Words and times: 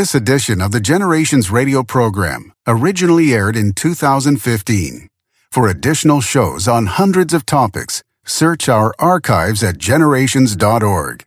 This 0.00 0.14
edition 0.14 0.62
of 0.62 0.72
the 0.72 0.80
Generations 0.80 1.50
Radio 1.50 1.82
program 1.82 2.54
originally 2.66 3.34
aired 3.34 3.54
in 3.54 3.74
2015. 3.74 5.08
For 5.52 5.68
additional 5.68 6.22
shows 6.22 6.66
on 6.66 6.86
hundreds 6.86 7.34
of 7.34 7.44
topics, 7.44 8.02
search 8.24 8.66
our 8.70 8.94
archives 8.98 9.62
at 9.62 9.76
generations.org. 9.76 11.26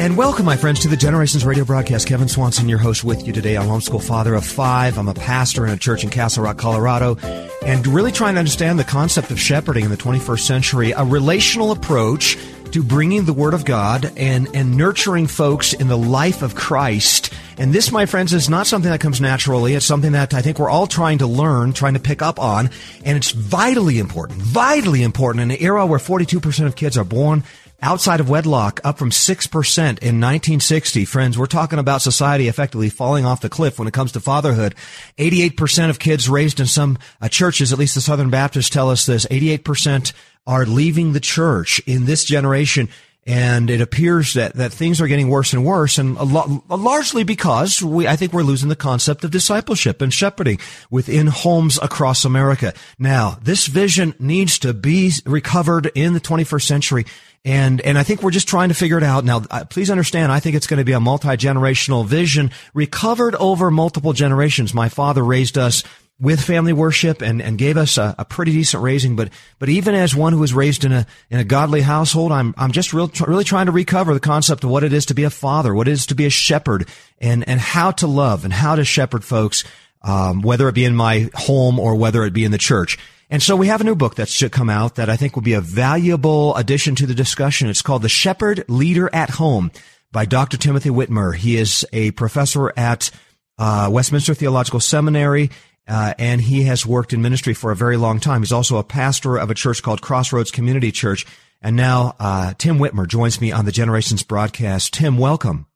And 0.00 0.16
welcome, 0.16 0.46
my 0.46 0.56
friends, 0.56 0.80
to 0.80 0.88
the 0.88 0.96
Generations 0.96 1.44
Radio 1.44 1.62
broadcast. 1.66 2.08
Kevin 2.08 2.26
Swanson, 2.26 2.70
your 2.70 2.78
host, 2.78 3.04
with 3.04 3.26
you 3.26 3.34
today. 3.34 3.58
I'm 3.58 3.68
a 3.68 3.70
homeschool 3.70 4.02
father 4.02 4.34
of 4.34 4.46
five. 4.46 4.96
I'm 4.96 5.08
a 5.08 5.14
pastor 5.14 5.66
in 5.66 5.72
a 5.74 5.76
church 5.76 6.04
in 6.04 6.08
Castle 6.08 6.42
Rock, 6.42 6.56
Colorado, 6.56 7.18
and 7.62 7.86
really 7.86 8.10
trying 8.10 8.32
to 8.32 8.38
understand 8.38 8.78
the 8.78 8.84
concept 8.84 9.30
of 9.30 9.38
shepherding 9.38 9.84
in 9.84 9.90
the 9.90 9.98
21st 9.98 10.40
century, 10.40 10.92
a 10.92 11.04
relational 11.04 11.70
approach 11.70 12.38
to 12.70 12.82
bringing 12.82 13.26
the 13.26 13.34
Word 13.34 13.52
of 13.52 13.66
God 13.66 14.10
and, 14.16 14.48
and 14.54 14.74
nurturing 14.74 15.26
folks 15.26 15.74
in 15.74 15.88
the 15.88 15.98
life 15.98 16.40
of 16.40 16.54
Christ. 16.54 17.34
And 17.58 17.74
this, 17.74 17.92
my 17.92 18.06
friends, 18.06 18.32
is 18.32 18.48
not 18.48 18.66
something 18.66 18.90
that 18.90 19.02
comes 19.02 19.20
naturally. 19.20 19.74
It's 19.74 19.84
something 19.84 20.12
that 20.12 20.32
I 20.32 20.40
think 20.40 20.58
we're 20.58 20.70
all 20.70 20.86
trying 20.86 21.18
to 21.18 21.26
learn, 21.26 21.74
trying 21.74 21.92
to 21.92 22.00
pick 22.00 22.22
up 22.22 22.40
on. 22.40 22.70
And 23.04 23.18
it's 23.18 23.32
vitally 23.32 23.98
important, 23.98 24.40
vitally 24.40 25.02
important 25.02 25.42
in 25.42 25.50
an 25.50 25.58
era 25.60 25.84
where 25.84 25.98
42% 25.98 26.64
of 26.64 26.74
kids 26.74 26.96
are 26.96 27.04
born 27.04 27.44
outside 27.82 28.20
of 28.20 28.28
wedlock, 28.28 28.80
up 28.84 28.98
from 28.98 29.10
6% 29.10 29.78
in 29.80 30.20
1960. 30.20 31.04
Friends, 31.04 31.38
we're 31.38 31.46
talking 31.46 31.78
about 31.78 32.02
society 32.02 32.48
effectively 32.48 32.88
falling 32.88 33.24
off 33.24 33.40
the 33.40 33.48
cliff 33.48 33.78
when 33.78 33.88
it 33.88 33.94
comes 33.94 34.12
to 34.12 34.20
fatherhood. 34.20 34.74
88% 35.18 35.90
of 35.90 35.98
kids 35.98 36.28
raised 36.28 36.60
in 36.60 36.66
some 36.66 36.98
uh, 37.20 37.28
churches, 37.28 37.72
at 37.72 37.78
least 37.78 37.94
the 37.94 38.00
Southern 38.00 38.30
Baptists 38.30 38.70
tell 38.70 38.90
us 38.90 39.06
this, 39.06 39.26
88% 39.26 40.12
are 40.46 40.66
leaving 40.66 41.12
the 41.12 41.20
church 41.20 41.80
in 41.86 42.06
this 42.06 42.24
generation. 42.24 42.88
And 43.26 43.68
it 43.68 43.82
appears 43.82 44.32
that, 44.34 44.54
that 44.54 44.72
things 44.72 45.00
are 45.00 45.06
getting 45.06 45.28
worse 45.28 45.52
and 45.52 45.64
worse, 45.64 45.98
and 45.98 46.16
lo- 46.16 46.64
largely 46.68 47.22
because 47.22 47.82
we, 47.82 48.08
I 48.08 48.16
think 48.16 48.32
we're 48.32 48.42
losing 48.42 48.70
the 48.70 48.76
concept 48.76 49.22
of 49.24 49.30
discipleship 49.30 50.00
and 50.00 50.12
shepherding 50.12 50.58
within 50.90 51.26
homes 51.26 51.78
across 51.82 52.24
America. 52.24 52.72
Now, 52.98 53.38
this 53.42 53.66
vision 53.66 54.14
needs 54.18 54.58
to 54.60 54.72
be 54.72 55.12
recovered 55.26 55.92
in 55.94 56.14
the 56.14 56.20
21st 56.20 56.62
century. 56.62 57.04
And, 57.44 57.80
and 57.80 57.96
I 57.96 58.02
think 58.02 58.22
we're 58.22 58.30
just 58.30 58.48
trying 58.48 58.68
to 58.68 58.74
figure 58.74 58.98
it 58.98 59.02
out. 59.02 59.24
Now, 59.24 59.42
uh, 59.50 59.64
please 59.64 59.90
understand, 59.90 60.30
I 60.30 60.40
think 60.40 60.56
it's 60.56 60.66
going 60.66 60.78
to 60.78 60.84
be 60.84 60.92
a 60.92 61.00
multi-generational 61.00 62.04
vision 62.04 62.50
recovered 62.74 63.34
over 63.36 63.70
multiple 63.70 64.12
generations. 64.12 64.74
My 64.74 64.90
father 64.90 65.24
raised 65.24 65.56
us 65.56 65.82
with 66.20 66.38
family 66.38 66.74
worship 66.74 67.22
and, 67.22 67.40
and 67.40 67.56
gave 67.56 67.78
us 67.78 67.96
a, 67.96 68.14
a, 68.18 68.26
pretty 68.26 68.52
decent 68.52 68.82
raising. 68.82 69.16
But, 69.16 69.30
but 69.58 69.70
even 69.70 69.94
as 69.94 70.14
one 70.14 70.34
who 70.34 70.40
was 70.40 70.52
raised 70.52 70.84
in 70.84 70.92
a, 70.92 71.06
in 71.30 71.40
a 71.40 71.44
godly 71.44 71.80
household, 71.80 72.30
I'm, 72.30 72.54
I'm 72.58 72.72
just 72.72 72.92
real, 72.92 73.10
really 73.26 73.44
trying 73.44 73.66
to 73.66 73.72
recover 73.72 74.12
the 74.12 74.20
concept 74.20 74.62
of 74.62 74.70
what 74.70 74.84
it 74.84 74.92
is 74.92 75.06
to 75.06 75.14
be 75.14 75.24
a 75.24 75.30
father, 75.30 75.74
what 75.74 75.88
it 75.88 75.92
is 75.92 76.06
to 76.06 76.14
be 76.14 76.26
a 76.26 76.30
shepherd 76.30 76.88
and, 77.18 77.48
and 77.48 77.58
how 77.58 77.90
to 77.92 78.06
love 78.06 78.44
and 78.44 78.52
how 78.52 78.76
to 78.76 78.84
shepherd 78.84 79.24
folks, 79.24 79.64
um, 80.02 80.42
whether 80.42 80.68
it 80.68 80.74
be 80.74 80.84
in 80.84 80.94
my 80.94 81.30
home 81.32 81.80
or 81.80 81.94
whether 81.94 82.22
it 82.24 82.34
be 82.34 82.44
in 82.44 82.52
the 82.52 82.58
church. 82.58 82.98
And 83.32 83.40
so 83.40 83.54
we 83.54 83.68
have 83.68 83.80
a 83.80 83.84
new 83.84 83.94
book 83.94 84.16
that 84.16 84.28
should 84.28 84.50
come 84.50 84.68
out 84.68 84.96
that 84.96 85.08
I 85.08 85.14
think 85.14 85.36
will 85.36 85.42
be 85.42 85.52
a 85.52 85.60
valuable 85.60 86.56
addition 86.56 86.96
to 86.96 87.06
the 87.06 87.14
discussion. 87.14 87.68
It's 87.68 87.80
called 87.80 88.02
The 88.02 88.08
Shepherd 88.08 88.64
Leader 88.68 89.08
at 89.12 89.30
Home 89.30 89.70
by 90.10 90.24
Dr. 90.24 90.56
Timothy 90.56 90.90
Witmer. 90.90 91.36
He 91.36 91.56
is 91.56 91.86
a 91.92 92.10
professor 92.10 92.72
at 92.76 93.12
uh, 93.56 93.88
Westminster 93.92 94.34
Theological 94.34 94.80
Seminary. 94.80 95.50
Uh, 95.86 96.12
and 96.18 96.40
he 96.40 96.64
has 96.64 96.84
worked 96.84 97.12
in 97.12 97.22
ministry 97.22 97.54
for 97.54 97.70
a 97.70 97.76
very 97.76 97.96
long 97.96 98.18
time. 98.18 98.42
He's 98.42 98.52
also 98.52 98.78
a 98.78 98.84
pastor 98.84 99.36
of 99.36 99.48
a 99.48 99.54
church 99.54 99.82
called 99.82 100.02
Crossroads 100.02 100.50
Community 100.50 100.90
Church. 100.90 101.24
And 101.62 101.76
now 101.76 102.16
uh, 102.18 102.54
Tim 102.58 102.78
Witmer 102.78 103.06
joins 103.06 103.40
me 103.40 103.52
on 103.52 103.64
the 103.64 103.72
Generations 103.72 104.24
broadcast. 104.24 104.94
Tim, 104.94 105.18
welcome. 105.18 105.66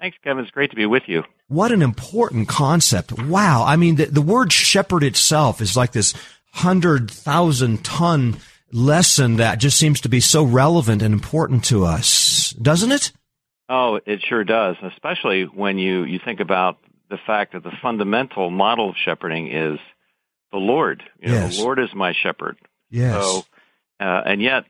Thanks, 0.00 0.18
Kevin. 0.22 0.44
It's 0.44 0.50
great 0.50 0.70
to 0.70 0.76
be 0.76 0.86
with 0.86 1.04
you. 1.08 1.24
What 1.48 1.72
an 1.72 1.82
important 1.82 2.48
concept. 2.48 3.12
Wow. 3.12 3.64
I 3.64 3.76
mean, 3.76 3.96
the, 3.96 4.06
the 4.06 4.22
word 4.22 4.52
shepherd 4.52 5.02
itself 5.02 5.60
is 5.60 5.76
like 5.76 5.92
this 5.92 6.14
hundred 6.54 7.10
thousand 7.10 7.84
ton 7.84 8.36
lesson 8.72 9.36
that 9.36 9.58
just 9.58 9.76
seems 9.76 10.00
to 10.00 10.08
be 10.08 10.20
so 10.20 10.44
relevant 10.44 11.02
and 11.02 11.12
important 11.12 11.64
to 11.64 11.84
us, 11.84 12.50
doesn't 12.60 12.92
it? 12.92 13.12
Oh, 13.68 14.00
it 14.04 14.20
sure 14.22 14.44
does, 14.44 14.76
especially 14.82 15.44
when 15.44 15.78
you, 15.78 16.04
you 16.04 16.20
think 16.22 16.40
about 16.40 16.78
the 17.08 17.18
fact 17.26 17.52
that 17.52 17.62
the 17.62 17.72
fundamental 17.82 18.50
model 18.50 18.90
of 18.90 18.96
shepherding 19.02 19.50
is 19.50 19.78
the 20.52 20.58
Lord. 20.58 21.02
You 21.20 21.28
know, 21.28 21.34
yes. 21.34 21.56
The 21.56 21.62
Lord 21.62 21.78
is 21.78 21.88
my 21.94 22.12
shepherd. 22.12 22.56
Yes. 22.90 23.24
So, 23.24 23.44
uh, 24.00 24.22
and 24.26 24.42
yet, 24.42 24.64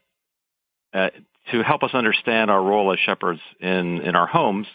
uh, 0.93 1.11
to 1.51 1.63
help 1.63 1.83
us 1.83 1.91
understand 1.93 2.51
our 2.51 2.63
role 2.63 2.93
as 2.93 2.99
shepherds 2.99 3.41
in, 3.61 4.01
in 4.01 4.15
our 4.15 4.27
homes, 4.27 4.67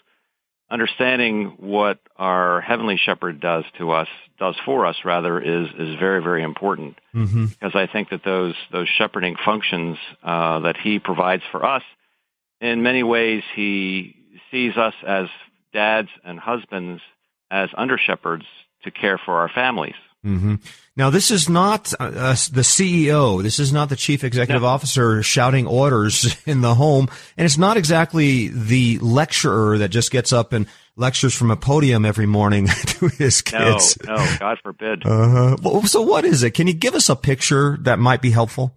understanding 0.72 1.56
what 1.58 2.00
our 2.16 2.62
heavenly 2.62 2.98
shepherd 2.98 3.40
does 3.40 3.64
to 3.78 3.92
us, 3.92 4.08
does 4.40 4.56
for 4.66 4.86
us 4.86 4.98
rather, 5.04 5.40
is 5.40 5.68
is 5.78 6.00
very 6.00 6.22
very 6.22 6.44
important. 6.44 6.98
Mm-hmm. 7.14 7.46
Because 7.48 7.76
I 7.76 7.88
think 7.88 8.10
that 8.10 8.24
those 8.24 8.56
those 8.72 8.88
shepherding 8.88 9.36
functions 9.44 9.98
uh, 10.24 10.60
that 10.60 10.78
he 10.78 11.00
provides 11.00 11.44
for 11.52 11.66
us, 11.66 11.84
in 12.62 12.84
many 12.84 13.04
ways, 13.04 13.44
he 13.56 14.16
sees 14.52 14.78
us 14.78 14.94
as 15.06 15.28
dads 15.74 16.10
and 16.24 16.40
husbands 16.40 17.02
as 17.52 17.70
under 17.76 17.98
shepherds 17.98 18.46
to 18.84 18.92
care 18.92 19.20
for 19.24 19.40
our 19.40 19.50
families. 19.50 19.96
Mm-hmm. 20.26 20.56
Now, 20.98 21.10
this 21.10 21.32
is 21.32 21.48
not 21.48 21.94
uh, 22.00 22.04
uh 22.04 22.36
the 22.52 22.62
CEO. 22.62 23.42
This 23.42 23.58
is 23.58 23.72
not 23.72 23.88
the 23.88 23.96
chief 23.96 24.24
executive 24.24 24.64
no. 24.64 24.68
officer 24.68 25.24
shouting 25.24 25.66
orders 25.66 26.36
in 26.46 26.62
the 26.62 26.76
home, 26.76 27.08
and 27.38 27.46
it's 27.46 27.58
not 27.58 27.78
exactly 27.78 28.50
the 28.50 29.00
lecturer 29.00 29.78
that 29.78 29.90
just 29.90 30.12
gets 30.12 30.34
up 30.34 30.52
and 30.52 30.68
lectures 30.98 31.34
from 31.34 31.52
a 31.52 31.56
podium 31.56 32.06
every 32.06 32.26
morning 32.26 32.68
to 32.86 33.08
his 33.08 33.42
kids. 33.42 33.98
No, 34.06 34.16
no, 34.16 34.36
God 34.40 34.58
forbid. 34.62 35.06
Uh-huh. 35.06 35.82
So, 35.84 36.02
what 36.02 36.26
is 36.26 36.44
it? 36.44 36.52
Can 36.52 36.68
you 36.68 36.74
give 36.74 36.96
us 36.96 37.10
a 37.10 37.16
picture 37.16 37.78
that 37.82 37.98
might 37.98 38.22
be 38.22 38.32
helpful? 38.32 38.74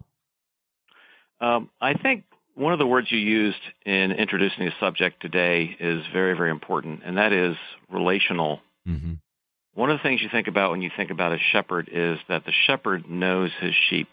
Um, 1.41 1.69
I 1.81 1.93
think 1.93 2.23
one 2.55 2.71
of 2.71 2.79
the 2.79 2.87
words 2.87 3.11
you 3.11 3.19
used 3.19 3.59
in 3.85 4.11
introducing 4.13 4.65
the 4.65 4.71
subject 4.79 5.21
today 5.21 5.75
is 5.79 6.03
very, 6.13 6.37
very 6.37 6.51
important, 6.51 7.01
and 7.03 7.17
that 7.17 7.33
is 7.33 7.57
relational. 7.89 8.61
Mm-hmm. 8.87 9.13
One 9.75 9.89
of 9.89 9.97
the 9.97 10.03
things 10.03 10.21
you 10.21 10.29
think 10.29 10.47
about 10.47 10.71
when 10.71 10.81
you 10.81 10.91
think 10.95 11.09
about 11.09 11.33
a 11.33 11.39
shepherd 11.51 11.89
is 11.91 12.19
that 12.29 12.45
the 12.45 12.53
shepherd 12.67 13.09
knows 13.09 13.51
his 13.59 13.73
sheep. 13.89 14.09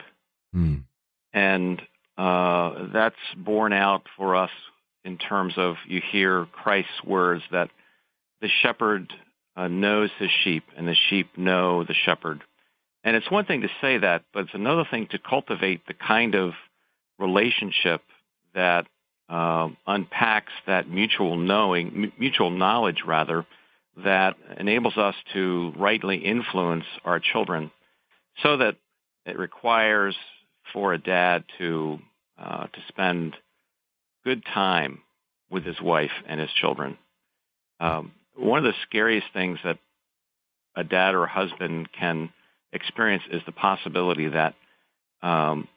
Mm. 0.55 0.85
And 1.33 1.83
uh, 2.17 2.87
that's 2.93 3.17
borne 3.37 3.73
out 3.73 4.03
for 4.17 4.37
us 4.37 4.51
in 5.05 5.19
terms 5.19 5.55
of 5.57 5.77
you 5.87 6.01
hear 6.11 6.47
Christ's 6.47 7.05
words 7.05 7.43
that 7.53 7.71
the 8.41 8.49
shepherd 8.63 9.13
uh, 9.57 9.69
knows 9.69 10.11
his 10.19 10.31
sheep 10.45 10.65
and 10.77 10.89
the 10.89 10.97
sheep 11.09 11.37
know 11.37 11.85
the 11.85 11.95
shepherd. 11.95 12.43
And 13.05 13.17
it's 13.17 13.31
one 13.31 13.47
thing 13.47 13.63
to 13.63 13.69
say 13.81 13.99
that, 13.99 14.25
but 14.33 14.45
it's 14.45 14.55
another 14.55 14.85
thing 14.91 15.09
to 15.11 15.19
cultivate 15.19 15.87
the 15.87 15.95
kind 15.95 16.35
of 16.35 16.53
relationship 17.19 18.03
that 18.55 18.87
uh, 19.29 19.69
unpacks 19.87 20.53
that 20.67 20.89
mutual 20.89 21.37
knowing, 21.37 22.13
mutual 22.19 22.51
knowledge 22.51 23.03
rather, 23.07 23.47
that 23.97 24.37
enables 24.59 24.97
us 24.97 25.15
to 25.33 25.73
rightly 25.77 26.17
influence 26.17 26.85
our 27.05 27.21
children 27.21 27.71
so 28.43 28.57
that 28.57 28.77
it 29.27 29.39
requires 29.39 30.17
for 30.73 30.93
a 30.93 30.99
dad 30.99 31.45
to 31.59 31.99
uh, 32.39 32.67
to 32.67 32.79
spend 32.89 33.37
good 34.25 34.43
time 34.45 35.01
with 35.51 35.65
his 35.65 35.81
wife 35.81 36.13
and 36.27 36.41
his 36.41 36.51
children. 36.53 36.97
Um, 37.81 38.13
one 38.37 38.59
of 38.59 38.65
the 38.65 38.79
scariest 38.87 39.27
things 39.35 39.59
that 39.65 39.79
a 40.77 40.85
dad 40.85 41.15
or 41.15 41.25
a 41.25 41.29
husband 41.29 41.91
can 41.93 42.31
experience 42.73 43.25
is 43.31 43.43
the 43.45 43.53
possibility 43.53 44.29
that 44.29 44.55
um, 45.23 45.69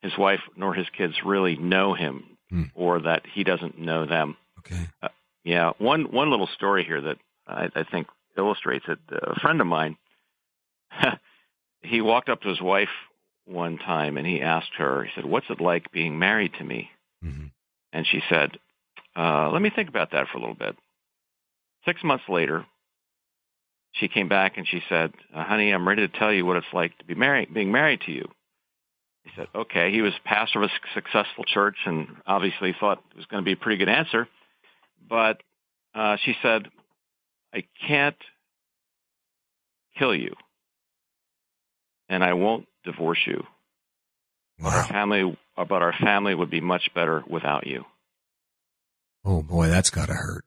his 0.00 0.12
wife 0.18 0.40
nor 0.56 0.74
his 0.74 0.86
kids 0.96 1.14
really 1.24 1.56
know 1.56 1.94
him, 1.94 2.24
mm. 2.52 2.70
or 2.74 3.00
that 3.00 3.22
he 3.32 3.42
doesn't 3.42 3.78
know 3.78 4.06
them. 4.06 4.36
Okay. 4.58 4.88
Uh, 5.02 5.08
yeah. 5.44 5.72
One 5.78 6.12
one 6.12 6.30
little 6.30 6.48
story 6.54 6.84
here 6.84 7.00
that 7.00 7.18
I, 7.46 7.68
I 7.74 7.84
think 7.84 8.06
illustrates 8.36 8.84
it. 8.88 8.98
A 9.10 9.38
friend 9.40 9.60
of 9.60 9.66
mine, 9.66 9.96
he 11.82 12.00
walked 12.00 12.28
up 12.28 12.42
to 12.42 12.48
his 12.48 12.60
wife 12.60 12.88
one 13.46 13.78
time 13.78 14.16
and 14.16 14.26
he 14.26 14.40
asked 14.40 14.74
her, 14.78 15.04
he 15.04 15.10
said, 15.14 15.24
"What's 15.24 15.50
it 15.50 15.60
like 15.60 15.92
being 15.92 16.18
married 16.18 16.52
to 16.58 16.64
me?" 16.64 16.90
Mm-hmm. 17.24 17.46
And 17.92 18.06
she 18.06 18.20
said, 18.28 18.58
uh, 19.16 19.50
"Let 19.50 19.62
me 19.62 19.70
think 19.74 19.88
about 19.88 20.12
that 20.12 20.28
for 20.28 20.38
a 20.38 20.40
little 20.40 20.54
bit." 20.54 20.76
Six 21.84 22.02
months 22.04 22.24
later, 22.28 22.64
she 23.92 24.08
came 24.08 24.28
back 24.28 24.56
and 24.56 24.66
she 24.66 24.80
said, 24.88 25.12
uh, 25.34 25.44
"Honey, 25.44 25.70
I'm 25.72 25.86
ready 25.86 26.06
to 26.06 26.18
tell 26.18 26.32
you 26.32 26.46
what 26.46 26.56
it's 26.56 26.72
like 26.72 26.96
to 26.98 27.04
be 27.04 27.14
married, 27.14 27.52
being 27.52 27.72
married 27.72 28.02
to 28.02 28.12
you." 28.12 28.28
He 29.24 29.30
said, 29.36 29.48
"Okay." 29.54 29.90
He 29.92 30.02
was 30.02 30.12
pastor 30.24 30.62
of 30.62 30.70
a 30.70 30.90
successful 30.94 31.44
church 31.44 31.76
and 31.84 32.08
obviously 32.26 32.74
thought 32.78 33.02
it 33.10 33.16
was 33.16 33.26
going 33.26 33.42
to 33.42 33.44
be 33.44 33.52
a 33.52 33.56
pretty 33.56 33.78
good 33.78 33.88
answer, 33.88 34.28
but 35.08 35.42
uh, 35.94 36.16
she 36.24 36.34
said, 36.42 36.68
I 37.54 37.64
can't 37.86 38.16
kill 39.98 40.14
you, 40.14 40.34
and 42.08 42.24
I 42.24 42.32
won't 42.32 42.66
divorce 42.84 43.20
you. 43.26 43.44
Wow. 44.60 44.70
Our 44.70 44.86
family, 44.86 45.36
but 45.56 45.82
our 45.82 45.92
family 45.92 46.34
would 46.34 46.50
be 46.50 46.60
much 46.60 46.90
better 46.94 47.22
without 47.28 47.66
you. 47.66 47.84
Oh 49.24 49.42
boy, 49.42 49.68
that's 49.68 49.90
got 49.90 50.06
to 50.06 50.14
hurt. 50.14 50.44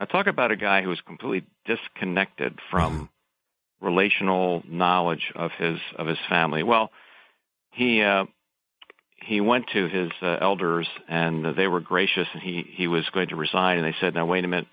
I 0.00 0.04
talk 0.04 0.26
about 0.26 0.52
a 0.52 0.56
guy 0.56 0.82
who 0.82 0.88
was 0.88 1.00
completely 1.06 1.46
disconnected 1.66 2.58
from 2.70 2.92
mm-hmm. 2.92 3.86
relational 3.86 4.62
knowledge 4.68 5.32
of 5.34 5.50
his 5.58 5.78
of 5.96 6.06
his 6.06 6.18
family. 6.28 6.62
Well, 6.62 6.90
he 7.70 8.02
uh, 8.02 8.26
he 9.22 9.40
went 9.40 9.66
to 9.72 9.88
his 9.88 10.10
uh, 10.22 10.36
elders 10.40 10.86
and 11.08 11.56
they 11.56 11.66
were 11.66 11.80
gracious, 11.80 12.28
and 12.32 12.42
he 12.42 12.64
he 12.74 12.86
was 12.86 13.04
going 13.12 13.28
to 13.28 13.36
resign, 13.36 13.78
and 13.78 13.86
they 13.86 13.96
said, 14.00 14.14
"Now 14.14 14.26
wait 14.26 14.44
a 14.44 14.48
minute." 14.48 14.68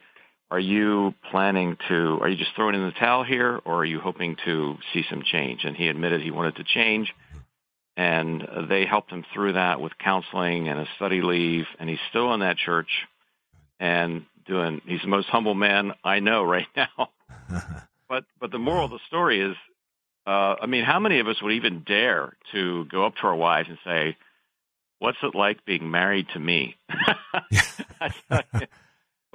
Are 0.51 0.59
you 0.59 1.13
planning 1.31 1.77
to, 1.87 2.19
are 2.21 2.29
you 2.29 2.37
just 2.37 2.51
throwing 2.55 2.75
in 2.75 2.85
the 2.85 2.91
towel 2.91 3.23
here, 3.23 3.59
or 3.65 3.77
are 3.77 3.85
you 3.85 3.99
hoping 3.99 4.37
to 4.45 4.77
see 4.93 5.03
some 5.09 5.23
change? 5.23 5.63
And 5.63 5.75
he 5.75 5.87
admitted 5.87 6.21
he 6.21 6.31
wanted 6.31 6.57
to 6.57 6.63
change 6.63 7.13
and 7.97 8.45
they 8.69 8.85
helped 8.85 9.11
him 9.11 9.23
through 9.33 9.53
that 9.53 9.79
with 9.79 9.97
counseling 9.97 10.67
and 10.67 10.79
a 10.79 10.85
study 10.95 11.21
leave 11.21 11.65
and 11.79 11.89
he's 11.89 11.99
still 12.09 12.33
in 12.33 12.41
that 12.41 12.57
church 12.57 12.89
and 13.79 14.25
doing 14.45 14.81
he's 14.85 15.01
the 15.01 15.07
most 15.07 15.27
humble 15.27 15.55
man 15.55 15.93
I 16.03 16.19
know 16.19 16.43
right 16.43 16.67
now. 16.75 17.09
but 18.09 18.25
but 18.39 18.51
the 18.51 18.59
moral 18.59 18.85
of 18.85 18.91
the 18.91 18.99
story 19.07 19.41
is 19.41 19.55
uh 20.27 20.55
I 20.61 20.65
mean 20.65 20.83
how 20.83 20.99
many 20.99 21.19
of 21.19 21.27
us 21.27 21.41
would 21.41 21.53
even 21.53 21.83
dare 21.87 22.33
to 22.51 22.85
go 22.85 23.05
up 23.05 23.15
to 23.17 23.27
our 23.27 23.35
wives 23.35 23.69
and 23.69 23.77
say 23.85 24.17
what's 24.99 25.17
it 25.23 25.35
like 25.35 25.65
being 25.65 25.89
married 25.89 26.27
to 26.33 26.39
me? 26.39 26.75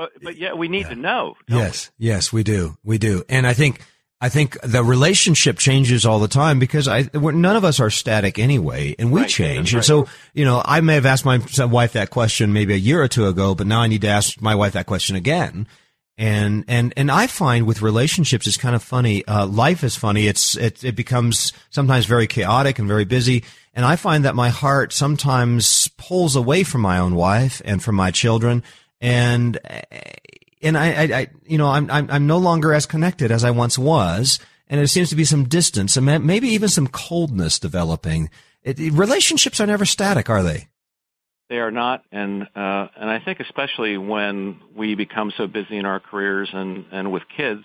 but 0.01 0.13
but 0.23 0.37
yeah 0.39 0.55
we 0.55 0.69
need 0.69 0.83
yeah. 0.83 0.89
to 0.89 0.97
know. 0.97 1.35
Yes, 1.47 1.91
we? 1.99 2.07
yes 2.07 2.33
we 2.33 2.43
do. 2.43 2.77
We 2.83 2.97
do. 2.97 3.23
And 3.29 3.47
I 3.47 3.53
think 3.53 3.81
I 4.19 4.29
think 4.29 4.59
the 4.63 4.83
relationship 4.83 5.59
changes 5.59 6.05
all 6.05 6.19
the 6.19 6.29
time 6.29 6.59
because 6.59 6.89
I, 6.89 7.09
none 7.15 7.57
of 7.57 7.65
us 7.65 7.81
are 7.81 7.89
static 7.89 8.39
anyway, 8.39 8.95
and 8.99 9.13
we 9.13 9.23
right, 9.23 9.31
change. 9.31 9.73
Right. 9.73 9.79
And 9.79 9.85
so, 9.85 10.07
you 10.35 10.45
know, 10.45 10.61
I 10.63 10.83
may 10.83 10.95
have 10.95 11.07
asked 11.07 11.25
my 11.25 11.41
wife 11.59 11.95
that 11.95 12.11
question 12.11 12.53
maybe 12.53 12.75
a 12.75 12.79
year 12.79 13.03
or 13.03 13.09
two 13.09 13.27
ago, 13.27 13.55
but 13.55 13.67
now 13.67 13.81
I 13.81 13.87
need 13.87 14.03
to 14.03 14.09
ask 14.09 14.41
my 14.41 14.55
wife 14.55 14.75
that 14.75 14.85
question 14.85 15.17
again. 15.17 15.67
And, 16.19 16.67
and, 16.69 16.93
and 16.99 17.11
I 17.11 17.29
find 17.29 17.67
with 17.67 17.81
relationships, 17.81 18.47
it's 18.47 18.59
kind 18.59 18.77
of 18.77 18.83
funny. 18.83 19.25
Uh, 19.25 19.47
life 19.47 19.83
is 19.83 19.97
funny. 19.97 20.27
It's, 20.27 20.55
it, 20.55 20.85
it 20.85 20.97
becomes 20.97 21.55
sometimes 21.71 22.05
very 22.05 22.27
chaotic 22.27 22.79
and 22.79 22.87
very 22.87 23.07
busy. 23.07 23.43
And 23.73 23.87
I 23.87 23.97
find 23.97 24.27
that 24.27 24.35
my 24.35 24.51
heart 24.51 24.93
sometimes 24.93 25.89
pulls 25.97 26.37
away 26.37 26.63
from 26.63 26.83
my 26.83 26.99
own 26.99 27.15
wife 27.15 27.63
and 27.65 27.83
from 27.83 27.95
my 27.95 28.11
children. 28.11 28.63
And 29.01 29.59
and 30.63 30.77
I, 30.77 30.93
I, 30.93 31.03
I, 31.03 31.27
you 31.47 31.59
know, 31.59 31.69
I'm, 31.69 31.91
I'm, 31.91 32.11
I'm 32.11 32.27
no 32.27 32.39
longer 32.39 32.75
as 32.75 32.87
connected 32.87 33.31
as 33.31 33.45
I 33.45 33.51
once 33.51 33.79
was, 33.79 34.39
and 34.69 34.79
there 34.79 34.87
seems 34.87 35.09
to 35.11 35.17
be 35.17 35.25
some 35.25 35.45
distance 35.45 35.97
and 35.97 36.07
maybe 36.27 36.49
even 36.49 36.69
some 36.69 36.87
coldness 36.87 37.59
developing. 37.59 38.31
It, 38.63 38.79
relationships 38.79 39.61
are 39.61 39.67
never 39.67 39.87
static, 39.87 40.29
are 40.29 40.43
they? 40.43 40.69
They 41.49 41.59
are 41.59 41.73
not, 41.73 42.05
and 42.13 42.43
uh, 42.55 42.87
and 42.97 43.11
I 43.11 43.19
think 43.25 43.41
especially 43.41 43.99
when 43.99 44.61
we 44.77 44.95
become 44.95 45.33
so 45.37 45.49
busy 45.49 45.79
in 45.79 45.85
our 45.85 45.99
careers 45.99 46.49
and 46.53 46.85
and 46.93 47.11
with 47.11 47.25
kids, 47.37 47.65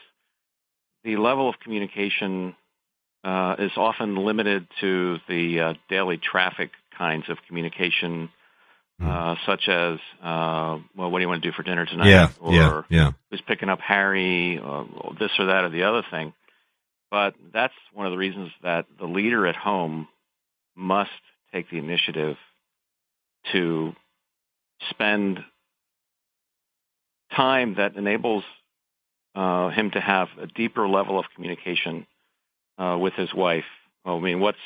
the 1.04 1.18
level 1.18 1.48
of 1.48 1.60
communication 1.60 2.56
uh, 3.24 3.58
is 3.60 3.72
often 3.78 4.16
limited 4.16 4.68
to 4.82 5.18
the 5.30 5.60
uh, 5.60 5.74
daily 5.88 6.18
traffic 6.18 6.72
kinds 6.98 7.30
of 7.30 7.38
communication. 7.48 8.30
Uh, 9.04 9.36
such 9.46 9.68
as, 9.68 10.00
uh, 10.22 10.80
well, 10.96 11.12
what 11.12 11.20
do 11.20 11.22
you 11.22 11.28
want 11.28 11.44
to 11.44 11.50
do 11.50 11.56
for 11.56 11.64
dinner 11.64 11.86
tonight? 11.86 12.10
Yeah, 12.10 12.30
or 12.40 12.54
yeah, 12.54 12.82
yeah. 12.90 13.12
who's 13.30 13.42
picking 13.42 13.70
up 13.70 13.80
Harry, 13.80 14.58
or 14.58 14.88
this 15.20 15.32
or 15.38 15.48
that 15.48 15.66
or 15.66 15.70
the 15.70 15.84
other 15.84 16.04
thing. 16.10 16.34
But 17.12 17.36
that's 17.54 17.74
one 17.94 18.06
of 18.06 18.12
the 18.12 18.18
reasons 18.18 18.52
that 18.64 18.86
the 19.00 19.06
leader 19.06 19.48
at 19.48 19.56
home 19.56 20.08
must 20.76 21.12
take 21.54 21.70
the 21.70 21.78
initiative 21.78 22.38
to 23.52 23.94
spend 24.90 25.40
time 27.36 27.76
that 27.76 27.96
enables 27.96 28.44
uh, 29.36 29.70
him 29.70 29.92
to 29.92 30.00
have 30.00 30.30
a 30.40 30.48
deeper 30.48 30.88
level 30.88 31.20
of 31.20 31.26
communication 31.36 32.08
uh, 32.78 32.98
with 33.00 33.14
his 33.14 33.34
wife. 33.34 33.66
Well, 34.04 34.18
I 34.18 34.20
mean, 34.20 34.40
what's 34.40 34.58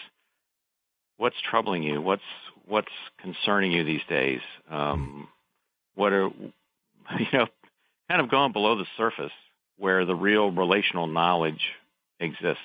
what's 1.19 1.35
troubling 1.47 1.83
you? 1.83 2.01
What's 2.01 2.23
what's 2.65 2.91
concerning 3.21 3.71
you 3.71 3.83
these 3.83 4.01
days? 4.09 4.41
Um, 4.71 5.27
what 5.93 6.13
are 6.13 6.29
you 7.19 7.27
know, 7.33 7.47
kind 8.09 8.21
of 8.21 8.31
going 8.31 8.53
below 8.53 8.77
the 8.77 8.85
surface 8.97 9.31
where 9.77 10.05
the 10.05 10.15
real 10.15 10.51
relational 10.51 11.07
knowledge 11.07 11.61
exists. 12.19 12.63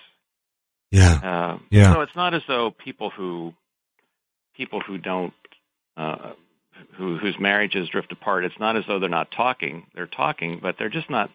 Yeah. 0.91 1.15
Uh, 1.23 1.59
yeah. 1.71 1.95
So 1.95 2.01
it's 2.03 2.17
not 2.17 2.35
as 2.35 2.43
though 2.47 2.71
people 2.71 3.11
who 3.11 3.53
people 4.57 4.81
who 4.81 4.99
don't 4.99 5.35
uh, 5.97 6.33
who 6.97 7.19
whose 7.19 7.37
marriages 7.39 7.89
drift 7.89 8.13
apart. 8.13 8.45
It's 8.45 8.59
not 8.61 8.77
as 8.77 8.85
though 8.87 9.01
they're 9.01 9.09
not 9.09 9.31
talking. 9.31 9.87
They're 9.95 10.07
talking, 10.07 10.61
but 10.63 10.77
they're 10.79 10.89
just 10.89 11.11
not 11.11 11.31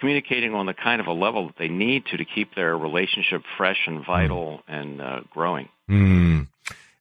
communicating 0.00 0.54
on 0.54 0.66
the 0.66 0.74
kind 0.74 1.00
of 1.00 1.06
a 1.06 1.12
level 1.12 1.46
that 1.46 1.56
they 1.58 1.68
need 1.68 2.06
to 2.06 2.16
to 2.16 2.24
keep 2.24 2.54
their 2.54 2.76
relationship 2.76 3.42
fresh 3.56 3.86
and 3.86 4.04
vital 4.04 4.62
mm. 4.68 4.80
and 4.80 5.00
uh, 5.00 5.20
growing. 5.30 5.68
Mm. 5.88 6.48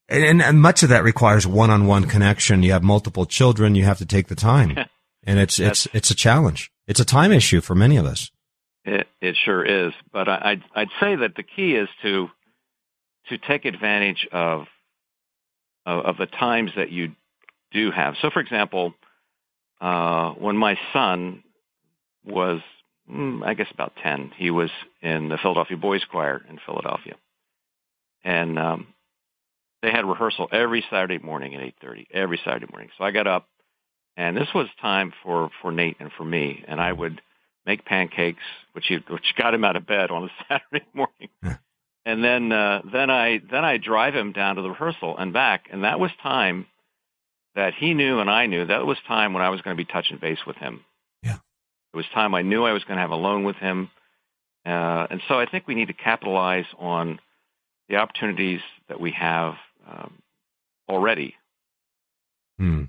And, 0.10 0.42
and, 0.42 0.62
much 0.62 0.84
of 0.84 0.90
that 0.90 1.04
requires 1.04 1.48
one-on-one 1.48 2.06
connection. 2.06 2.62
You 2.62 2.74
have 2.74 2.84
multiple 2.84 3.26
children. 3.26 3.76
You 3.76 3.86
have 3.86 3.98
to 4.00 4.06
take 4.06 4.28
the 4.28 4.36
time, 4.36 4.78
and 5.24 5.40
it's 5.40 5.60
it's 5.60 5.88
it's 5.94 6.12
a 6.12 6.16
challenge. 6.16 6.72
It's 6.88 7.00
a 7.00 7.06
time 7.06 7.32
issue 7.32 7.62
for 7.62 7.74
many 7.74 7.98
of 7.98 8.06
us. 8.06 8.30
It 8.84 9.08
it 9.22 9.36
sure 9.44 9.64
is. 9.64 9.94
But 10.12 10.28
I, 10.28 10.42
I'd 10.44 10.64
I'd 10.76 10.90
say 11.00 11.16
that 11.16 11.36
the 11.36 11.44
key 11.44 11.76
is 11.76 11.88
to 12.04 12.30
to 13.30 13.38
take 13.38 13.66
advantage 13.66 14.28
of 14.32 14.68
of, 15.86 16.06
of 16.06 16.18
the 16.18 16.26
times 16.26 16.72
that 16.76 16.92
you 16.92 17.14
do 17.72 17.92
have. 17.92 18.16
So, 18.22 18.30
for 18.30 18.40
example, 18.40 18.94
uh, 19.82 20.32
when 20.32 20.58
my 20.58 20.78
son 20.94 21.44
was, 22.26 22.62
I 23.10 23.54
guess, 23.54 23.68
about 23.74 23.94
ten, 24.02 24.32
he 24.38 24.50
was 24.50 24.70
in 25.02 25.30
the 25.30 25.38
Philadelphia 25.38 25.78
Boys 25.78 26.04
Choir 26.10 26.42
in 26.50 26.60
Philadelphia, 26.66 27.16
and 28.24 28.58
um, 28.58 28.88
they 29.82 29.92
had 29.92 30.06
rehearsal 30.06 30.48
every 30.52 30.84
Saturday 30.90 31.20
morning 31.20 31.56
at 31.56 31.62
8:30, 31.62 32.08
every 32.14 32.40
Saturday 32.44 32.68
morning. 32.72 32.90
So 32.98 33.04
I 33.04 33.12
got 33.12 33.28
up, 33.28 33.48
and 34.16 34.38
this 34.38 34.48
was 34.56 34.68
time 34.82 35.14
for 35.22 35.50
for 35.62 35.72
Nate 35.72 35.98
and 36.00 36.12
for 36.18 36.24
me, 36.24 36.64
and 36.68 36.80
I 36.80 36.92
would 36.92 37.22
make 37.66 37.86
pancakes, 37.86 38.44
which 38.74 38.86
he, 38.88 39.00
which 39.10 39.36
got 39.38 39.54
him 39.54 39.64
out 39.64 39.76
of 39.76 39.86
bed 39.86 40.10
on 40.12 40.24
a 40.24 40.30
Saturday 40.48 40.86
morning. 40.94 41.30
Yeah. 41.44 41.58
And 42.06 42.22
then 42.22 42.52
uh, 42.52 42.82
then 42.92 43.10
I 43.10 43.40
then 43.50 43.64
I 43.64 43.78
drive 43.78 44.14
him 44.14 44.34
down 44.34 44.58
to 44.58 44.62
the 44.62 44.72
rehearsal 44.72 45.18
and 45.18 45.32
back, 45.32 45.68
and 45.72 45.86
that 45.86 46.02
was 46.02 46.12
time 46.22 46.66
that 47.56 47.74
he 47.76 47.94
knew 47.94 48.20
and 48.20 48.30
I 48.30 48.46
knew 48.46 48.66
that 48.66 48.86
was 48.86 48.98
time 49.08 49.34
when 49.34 49.42
I 49.42 49.48
was 49.48 49.62
going 49.62 49.78
to 49.78 49.82
be 49.82 49.90
touching 49.90 50.18
base 50.18 50.40
with 50.46 50.58
him. 50.58 50.84
It 51.94 51.98
was 51.98 52.06
time 52.14 52.34
I 52.34 52.42
knew 52.42 52.64
I 52.64 52.74
was 52.74 52.84
going 52.84 52.98
to 52.98 53.02
have 53.02 53.12
a 53.12 53.16
loan 53.16 53.44
with 53.44 53.58
him, 53.58 53.90
uh, 54.66 55.08
and 55.10 55.22
so 55.28 55.40
I 55.40 55.46
think 55.46 55.68
we 55.68 55.76
need 55.76 55.88
to 55.88 55.94
capitalize 55.94 56.66
on 56.80 57.20
the 57.90 57.98
opportunities 57.98 58.62
that 58.88 59.00
we 59.00 59.12
have 59.12 59.56
um, 59.88 60.20
already. 60.90 61.36
Hmm. 62.58 62.86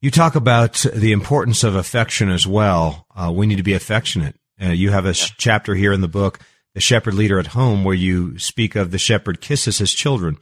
You 0.00 0.10
talk 0.10 0.34
about 0.34 0.84
the 0.94 1.12
importance 1.12 1.64
of 1.64 1.74
affection 1.74 2.28
as 2.28 2.46
well. 2.46 3.06
Uh, 3.16 3.32
we 3.34 3.46
need 3.46 3.56
to 3.56 3.62
be 3.62 3.72
affectionate. 3.72 4.36
Uh, 4.62 4.66
you 4.66 4.90
have 4.90 5.06
a 5.06 5.08
yes. 5.08 5.32
chapter 5.38 5.74
here 5.74 5.92
in 5.92 6.02
the 6.02 6.08
book, 6.08 6.38
The 6.74 6.80
Shepherd 6.80 7.14
Leader 7.14 7.38
at 7.38 7.48
Home, 7.48 7.84
where 7.84 7.94
you 7.94 8.38
speak 8.38 8.76
of 8.76 8.90
the 8.90 8.98
shepherd 8.98 9.40
kisses 9.40 9.78
his 9.78 9.92
children. 9.92 10.36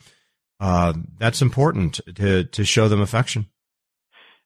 Uh, 0.60 0.92
that's 1.18 1.42
important 1.42 2.00
to 2.16 2.44
to 2.44 2.64
show 2.64 2.88
them 2.88 3.00
affection. 3.00 3.46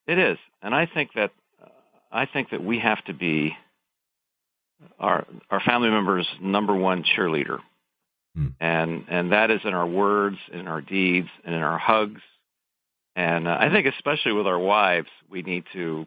It 0.07 0.17
is, 0.17 0.37
and 0.61 0.73
I 0.73 0.85
think 0.85 1.11
that 1.15 1.31
I 2.11 2.25
think 2.25 2.51
that 2.51 2.63
we 2.63 2.79
have 2.79 3.03
to 3.05 3.13
be 3.13 3.55
our 4.99 5.25
our 5.49 5.59
family 5.61 5.89
members' 5.89 6.27
number 6.41 6.75
one 6.75 7.03
cheerleader. 7.03 7.59
Mm. 8.37 8.53
And 8.59 9.05
and 9.09 9.31
that 9.31 9.51
is 9.51 9.61
in 9.63 9.73
our 9.73 9.87
words, 9.87 10.37
in 10.51 10.67
our 10.67 10.81
deeds, 10.81 11.29
and 11.43 11.55
in 11.55 11.61
our 11.61 11.77
hugs. 11.77 12.21
And 13.15 13.47
uh, 13.47 13.57
I 13.59 13.69
think 13.71 13.87
especially 13.87 14.33
with 14.33 14.45
our 14.45 14.59
wives, 14.59 15.07
we 15.29 15.41
need 15.41 15.63
to 15.73 16.05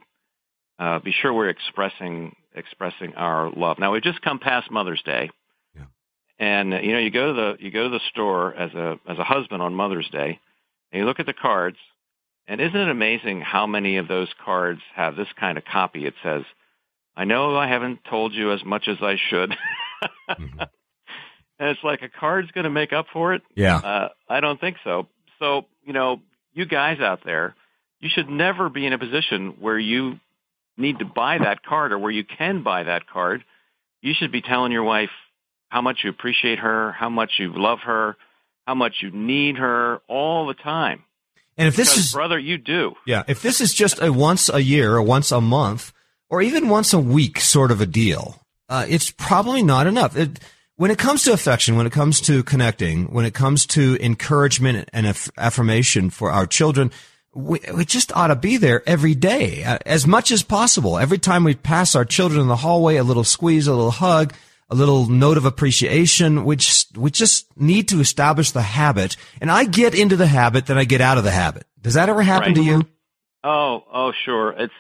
uh, 0.79 0.99
be 1.01 1.13
sure 1.13 1.33
we're 1.33 1.49
expressing 1.49 2.35
expressing 2.55 3.15
our 3.15 3.51
love. 3.51 3.79
Now 3.79 3.93
we've 3.93 4.03
just 4.03 4.23
come 4.23 4.39
past 4.39 4.71
Mother's 4.71 5.03
Day, 5.03 5.31
yeah. 5.75 5.85
and 6.39 6.75
uh, 6.75 6.79
you 6.79 6.93
know 6.93 6.99
you 6.99 7.11
go 7.11 7.29
to 7.29 7.33
the 7.33 7.65
you 7.65 7.71
go 7.71 7.85
to 7.85 7.91
the 7.91 8.01
store 8.11 8.55
as 8.55 8.73
a 8.75 8.99
as 9.09 9.19
a 9.19 9.25
husband 9.25 9.61
on 9.61 9.75
Mother's 9.75 10.09
Day, 10.11 10.39
and 10.93 11.01
you 11.01 11.05
look 11.05 11.21
at 11.21 11.27
the 11.27 11.35
cards, 11.35 11.79
and 12.51 12.61
isn't 12.61 12.77
it 12.77 12.91
amazing 12.91 13.41
how 13.41 13.67
many 13.67 13.97
of 13.97 14.09
those 14.09 14.29
cards 14.45 14.81
have 14.95 15.17
this 15.17 15.29
kind 15.39 15.57
of 15.57 15.65
copy? 15.65 16.05
It 16.05 16.15
says, 16.23 16.43
"I 17.17 17.25
know 17.25 17.57
I 17.57 17.69
haven't 17.69 18.01
told 18.05 18.35
you 18.35 18.53
as 18.53 18.65
much 18.65 18.89
as 18.89 18.99
I 19.01 19.17
should." 19.31 19.57
mm-hmm 20.29 20.63
and 21.61 21.69
it's 21.69 21.85
like 21.85 22.03
a 22.03 22.09
card's 22.09 22.51
going 22.53 22.65
to 22.65 22.71
make 22.71 22.93
up 22.93 23.07
for 23.13 23.35
it. 23.35 23.43
Yeah, 23.55 23.77
uh, 23.77 24.09
I 24.29 24.41
don't 24.41 24.59
think 24.59 24.79
so. 24.83 25.07
So 25.39 25.67
you 25.85 25.93
know, 25.93 26.23
you 26.53 26.65
guys 26.65 27.01
out 27.01 27.21
there, 27.25 27.55
you 28.01 28.09
should 28.13 28.29
never 28.29 28.69
be 28.69 28.87
in 28.87 28.93
a 28.93 28.99
position 28.99 29.55
where 29.61 29.79
you 29.79 30.19
need 30.77 30.99
to 30.99 31.05
buy 31.05 31.39
that 31.39 31.63
card 31.63 31.93
or 31.93 31.99
where 31.99 32.11
you 32.11 32.25
can 32.25 32.63
buy 32.63 32.83
that 32.85 33.07
card. 33.07 33.45
You 34.01 34.15
should 34.19 34.33
be 34.33 34.41
telling 34.41 34.73
your 34.73 34.83
wife 34.83 35.11
how 35.69 35.83
much 35.83 35.99
you 36.03 36.11
appreciate 36.11 36.59
her, 36.59 36.93
how 36.93 37.11
much 37.11 37.33
you 37.39 37.53
love 37.55 37.81
her, 37.81 38.17
how 38.67 38.75
much 38.75 38.95
you 39.03 39.11
need 39.11 39.59
her 39.59 40.01
all 40.09 40.47
the 40.47 40.55
time. 40.55 41.05
And 41.61 41.69
if 41.69 41.77
this 41.77 41.97
is 41.97 42.13
brother, 42.13 42.39
you 42.39 42.59
do. 42.59 42.95
Yeah, 43.07 43.23
if 43.29 43.43
this 43.43 43.61
is 43.61 43.75
just 43.75 44.01
a 44.03 44.11
once 44.13 44.49
a 44.49 44.63
year 44.63 44.95
or 44.97 45.03
once 45.03 45.31
a 45.31 45.41
month 45.41 45.93
or 46.29 46.41
even 46.41 46.69
once 46.69 46.93
a 46.93 46.99
week 46.99 47.39
sort 47.41 47.71
of 47.71 47.81
a 47.81 47.87
deal, 47.87 48.41
uh, 48.69 48.87
it's 48.89 49.11
probably 49.11 49.63
not 49.63 49.87
enough. 49.87 50.17
It, 50.17 50.41
when 50.77 50.91
it 50.91 50.97
comes 50.97 51.25
to 51.25 51.33
affection, 51.35 51.77
when 51.77 51.87
it 51.87 51.93
comes 51.93 52.23
to 52.23 52.43
connecting, 52.43 53.13
when 53.13 53.27
it 53.27 53.35
comes 53.35 53.67
to 53.67 53.99
encouragement 54.01 54.89
and 54.95 55.07
aff- 55.07 55.31
affirmation 55.37 56.09
for 56.09 56.31
our 56.31 56.47
children, 56.47 56.91
we, 57.35 57.61
we 57.75 57.85
just 57.85 58.17
ought 58.17 58.29
to 58.29 58.37
be 58.37 58.57
there 58.57 58.83
every 58.89 59.15
day, 59.15 59.63
uh, 59.63 59.79
as 59.85 60.07
much 60.07 60.31
as 60.31 60.43
possible. 60.43 60.99
Every 60.99 61.19
time 61.19 61.45
we 61.45 61.55
pass 61.55 61.95
our 61.95 62.07
children 62.07 62.41
in 62.41 62.49
the 62.49 62.57
hallway, 62.57 62.97
a 62.97 63.05
little 63.05 63.25
squeeze, 63.25 63.67
a 63.67 63.75
little 63.75 63.91
hug, 63.91 64.33
a 64.71 64.75
little 64.75 65.07
note 65.09 65.37
of 65.37 65.45
appreciation. 65.45 66.45
which 66.45 66.87
we 66.97 67.11
just 67.11 67.47
need 67.59 67.89
to 67.89 68.01
establish 68.01 68.51
the 68.53 68.63
habit. 68.63 69.17
And 69.41 69.51
I 69.51 69.65
get 69.65 69.95
into 69.95 70.17
the 70.17 70.27
habit, 70.27 70.67
then 70.67 70.79
I 70.79 70.85
get 70.85 71.01
out 71.01 71.19
of 71.19 71.25
the 71.25 71.31
habit. 71.31 71.67
Does 71.83 71.95
that 71.95 72.09
ever 72.09 72.23
happen 72.23 72.49
Right. 72.49 72.57
to 72.57 72.63
you? 72.63 72.83
Oh, 73.43 73.85
oh, 73.93 74.13
sure. 74.25 74.53
It's 74.53 74.73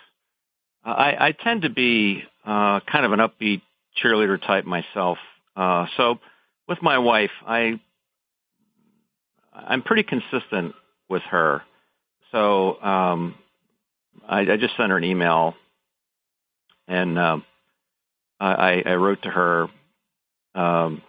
I, 0.85 1.29
I 1.29 1.33
tend 1.33 1.63
to 1.63 1.71
be 1.71 2.23
uh, 2.45 2.81
kind 2.81 3.05
of 3.05 3.13
an 3.13 3.21
upbeat 3.21 3.63
cheerleader 4.03 4.41
type 4.41 4.65
myself. 4.65 5.19
Uh, 5.57 5.87
so 5.97 6.19
with 6.69 6.81
my 6.83 6.99
wife, 6.99 7.31
I 7.47 7.81
I'm 9.53 9.83
pretty 9.83 10.05
consistent 10.05 10.75
with 11.09 11.23
her. 11.31 11.63
So 12.33 12.81
um, 12.83 13.35
I, 14.27 14.41
I 14.41 14.57
just 14.57 14.77
sent 14.77 14.91
her 14.91 14.97
an 14.97 15.05
email, 15.05 15.55
and 16.87 17.19
um, 17.19 17.45
I, 18.39 18.83
I 18.87 18.95
wrote 18.95 19.23
to 19.23 19.29
her, 19.31 19.67
um, 20.55 21.03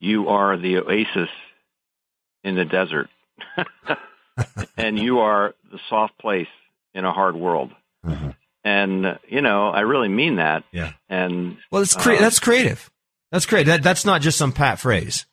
"You 0.00 0.28
are 0.28 0.56
the 0.56 0.78
oasis 0.78 1.30
in 2.44 2.54
the 2.54 2.64
desert." 2.64 3.08
and 4.76 4.98
you 4.98 5.20
are 5.20 5.54
the 5.70 5.78
soft 5.88 6.18
place 6.18 6.48
in 6.94 7.04
a 7.04 7.12
hard 7.12 7.36
world. 7.36 7.72
Uh-huh. 8.06 8.32
And 8.64 9.18
you 9.28 9.40
know, 9.42 9.68
I 9.68 9.80
really 9.80 10.08
mean 10.08 10.36
that. 10.36 10.64
Yeah. 10.72 10.92
And 11.08 11.56
Well, 11.70 11.82
it's 11.82 11.94
cre- 11.94 12.12
Uh, 12.12 12.20
that's 12.20 12.40
creative. 12.40 12.90
That's 13.32 13.46
great. 13.46 13.66
That, 13.66 13.82
that's 13.82 14.04
not 14.04 14.22
just 14.22 14.38
some 14.38 14.52
pat 14.52 14.78
phrase. 14.78 15.26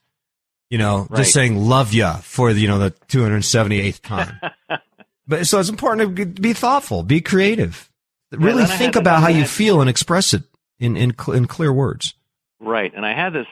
You 0.70 0.78
know, 0.78 1.08
Right. 1.10 1.20
just 1.20 1.34
saying 1.34 1.58
love 1.58 1.94
ya 1.94 2.18
for 2.18 2.54
the, 2.54 2.60
you 2.62 2.68
know, 2.68 2.80
the 2.80 2.92
278th 3.10 4.02
time. 4.02 4.40
but 5.28 5.46
so 5.48 5.60
it's 5.60 5.70
important 5.70 6.16
to 6.18 6.26
be 6.26 6.54
thoughtful, 6.54 7.04
be 7.04 7.22
creative. 7.22 7.90
Really 8.32 8.66
think 8.66 8.96
about 8.96 9.22
how 9.22 9.28
you 9.30 9.46
feel 9.46 9.80
and 9.82 9.90
express 9.90 10.34
it 10.34 10.44
in, 10.80 10.98
in, 10.98 11.14
in 11.28 11.46
clear 11.46 11.72
words. 11.72 12.16
Right. 12.64 12.92
And 12.96 13.06
I 13.06 13.14
had 13.14 13.34
this 13.34 13.48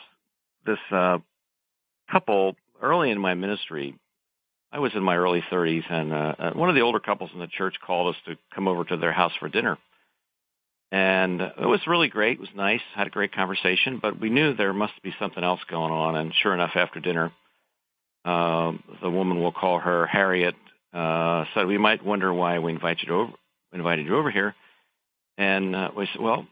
this 0.65 0.80
uh, 0.91 1.18
couple 2.12 2.56
early 2.82 3.12
in 3.12 3.20
my 3.20 3.34
ministry. 3.34 3.96
I 4.72 4.80
was 4.80 4.94
in 4.96 5.03
my 5.03 5.18
early 5.18 5.44
30s, 5.51 5.84
and 5.89 6.13
uh, 6.13 6.36
uh, 6.39 6.51
one 6.53 6.70
of 6.70 6.75
the 6.75 6.82
older 6.82 7.00
couples 7.00 7.30
in 7.34 7.39
the 7.39 7.48
church 7.48 7.75
called 7.86 8.15
us 8.15 8.22
to 8.25 8.38
come 8.56 8.68
over 8.68 8.86
to 8.86 8.98
their 8.98 9.12
house 9.12 9.34
for 9.39 9.50
dinner. 9.50 9.77
And 10.91 11.41
it 11.41 11.65
was 11.65 11.82
really 11.88 12.10
great. 12.10 12.38
It 12.38 12.41
was 12.41 12.50
nice. 12.56 12.82
Had 12.96 13.08
a 13.08 13.12
great 13.12 13.34
conversation, 13.34 14.00
but 14.01 14.20
we 14.20 14.30
knew 14.30 14.53
there 14.53 14.74
must 14.74 15.01
be 15.03 15.13
something 15.20 15.44
else 15.44 15.62
going 15.70 15.91
on. 15.91 16.15
And 16.15 16.34
sure 16.41 16.53
enough, 16.53 16.72
after 16.75 17.00
dinner, 17.00 17.32
um, 18.25 18.84
the 19.01 19.10
woman 19.10 19.41
we'll 19.41 19.53
call 19.53 19.80
her 19.80 20.06
Harriet 20.06 20.56
uh, 20.94 21.46
said, 21.53 21.68
"We 21.68 21.77
might 21.77 22.06
wonder 22.06 22.34
why 22.34 22.60
we 22.60 22.74
invited 22.74 23.08
you 23.08 23.15
over, 23.15 23.32
invited 23.74 24.06
you 24.06 24.18
over 24.18 24.30
here." 24.30 24.53
And 25.38 25.75
uh, 25.75 25.91
we 25.96 26.08
said, 26.12 26.22
"Well, 26.22 26.46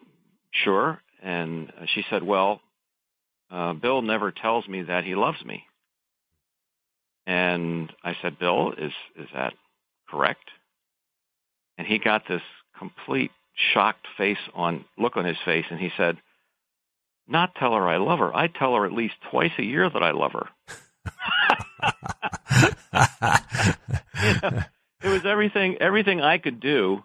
sure." 0.51 1.01
And 1.22 1.72
she 1.94 2.04
said, 2.10 2.24
"Well, 2.24 2.62
uh, 3.52 3.74
Bill 3.74 4.02
never 4.02 4.32
tells 4.32 4.68
me 4.68 4.84
that 4.84 5.04
he 5.04 5.16
loves 5.16 5.44
me." 5.44 5.66
And 7.26 7.94
I 8.04 8.16
said, 8.22 8.40
"Bill, 8.40 8.74
is 8.74 8.94
is 9.16 9.28
that 9.34 9.54
correct?" 10.10 10.50
And 11.78 11.88
he 11.88 12.00
got 12.00 12.28
this 12.28 12.42
complete 12.78 13.32
shocked 13.74 14.08
face 14.18 14.38
on 14.54 14.86
look 14.98 15.18
on 15.18 15.26
his 15.26 15.38
face, 15.44 15.66
and 15.70 15.80
he 15.80 15.92
said, 15.98 16.18
"Not 17.28 17.56
tell 17.56 17.74
her 17.74 17.88
I 17.88 17.98
love 17.98 18.20
her. 18.20 18.36
I 18.36 18.48
tell 18.48 18.76
her 18.76 18.86
at 18.86 18.94
least 18.94 19.16
twice 19.30 19.54
a 19.58 19.64
year 19.64 19.90
that 19.90 20.04
I 20.04 20.12
love 20.12 20.34
her." 20.34 20.50
it 25.04 25.10
was 25.10 25.26
everything 25.26 25.78
everything 25.80 26.22
I 26.22 26.38
could 26.38 26.60
do 26.60 27.04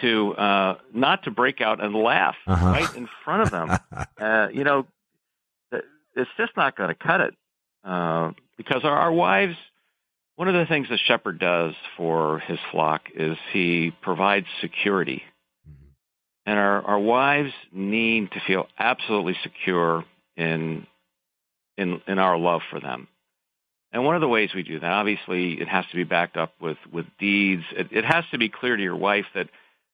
to 0.00 0.34
uh, 0.34 0.74
not 0.94 1.24
to 1.24 1.30
break 1.30 1.60
out 1.60 1.82
and 1.82 1.94
laugh 1.94 2.36
Uh-huh. 2.46 2.66
right 2.66 2.94
in 2.96 3.08
front 3.24 3.42
of 3.42 3.50
them. 3.50 3.70
uh, 4.20 4.48
you 4.52 4.64
know, 4.64 4.86
it's 5.72 6.30
just 6.36 6.56
not 6.56 6.76
going 6.76 6.88
to 6.88 6.94
cut 6.94 7.20
it 7.20 7.34
uh, 7.84 8.32
because 8.56 8.84
our, 8.84 8.96
our 8.96 9.12
wives. 9.12 9.56
One 10.36 10.48
of 10.48 10.54
the 10.54 10.64
things 10.64 10.88
the 10.88 10.96
shepherd 10.96 11.38
does 11.38 11.74
for 11.98 12.38
his 12.38 12.58
flock 12.70 13.02
is 13.14 13.36
he 13.52 13.92
provides 14.00 14.46
security, 14.62 15.22
and 16.46 16.58
our, 16.58 16.80
our 16.82 16.98
wives 16.98 17.52
need 17.72 18.30
to 18.32 18.40
feel 18.46 18.66
absolutely 18.78 19.36
secure 19.42 20.04
in 20.38 20.86
in 21.76 22.00
in 22.06 22.18
our 22.18 22.38
love 22.38 22.62
for 22.70 22.80
them. 22.80 23.06
And 23.92 24.02
one 24.04 24.14
of 24.14 24.22
the 24.22 24.28
ways 24.28 24.50
we 24.54 24.62
do 24.62 24.80
that, 24.80 24.90
obviously, 24.90 25.60
it 25.60 25.68
has 25.68 25.84
to 25.90 25.96
be 25.96 26.04
backed 26.04 26.38
up 26.38 26.54
with 26.58 26.78
with 26.90 27.04
deeds. 27.18 27.64
It, 27.76 27.88
it 27.90 28.04
has 28.06 28.24
to 28.30 28.38
be 28.38 28.48
clear 28.48 28.76
to 28.78 28.82
your 28.82 28.96
wife 28.96 29.26
that 29.34 29.48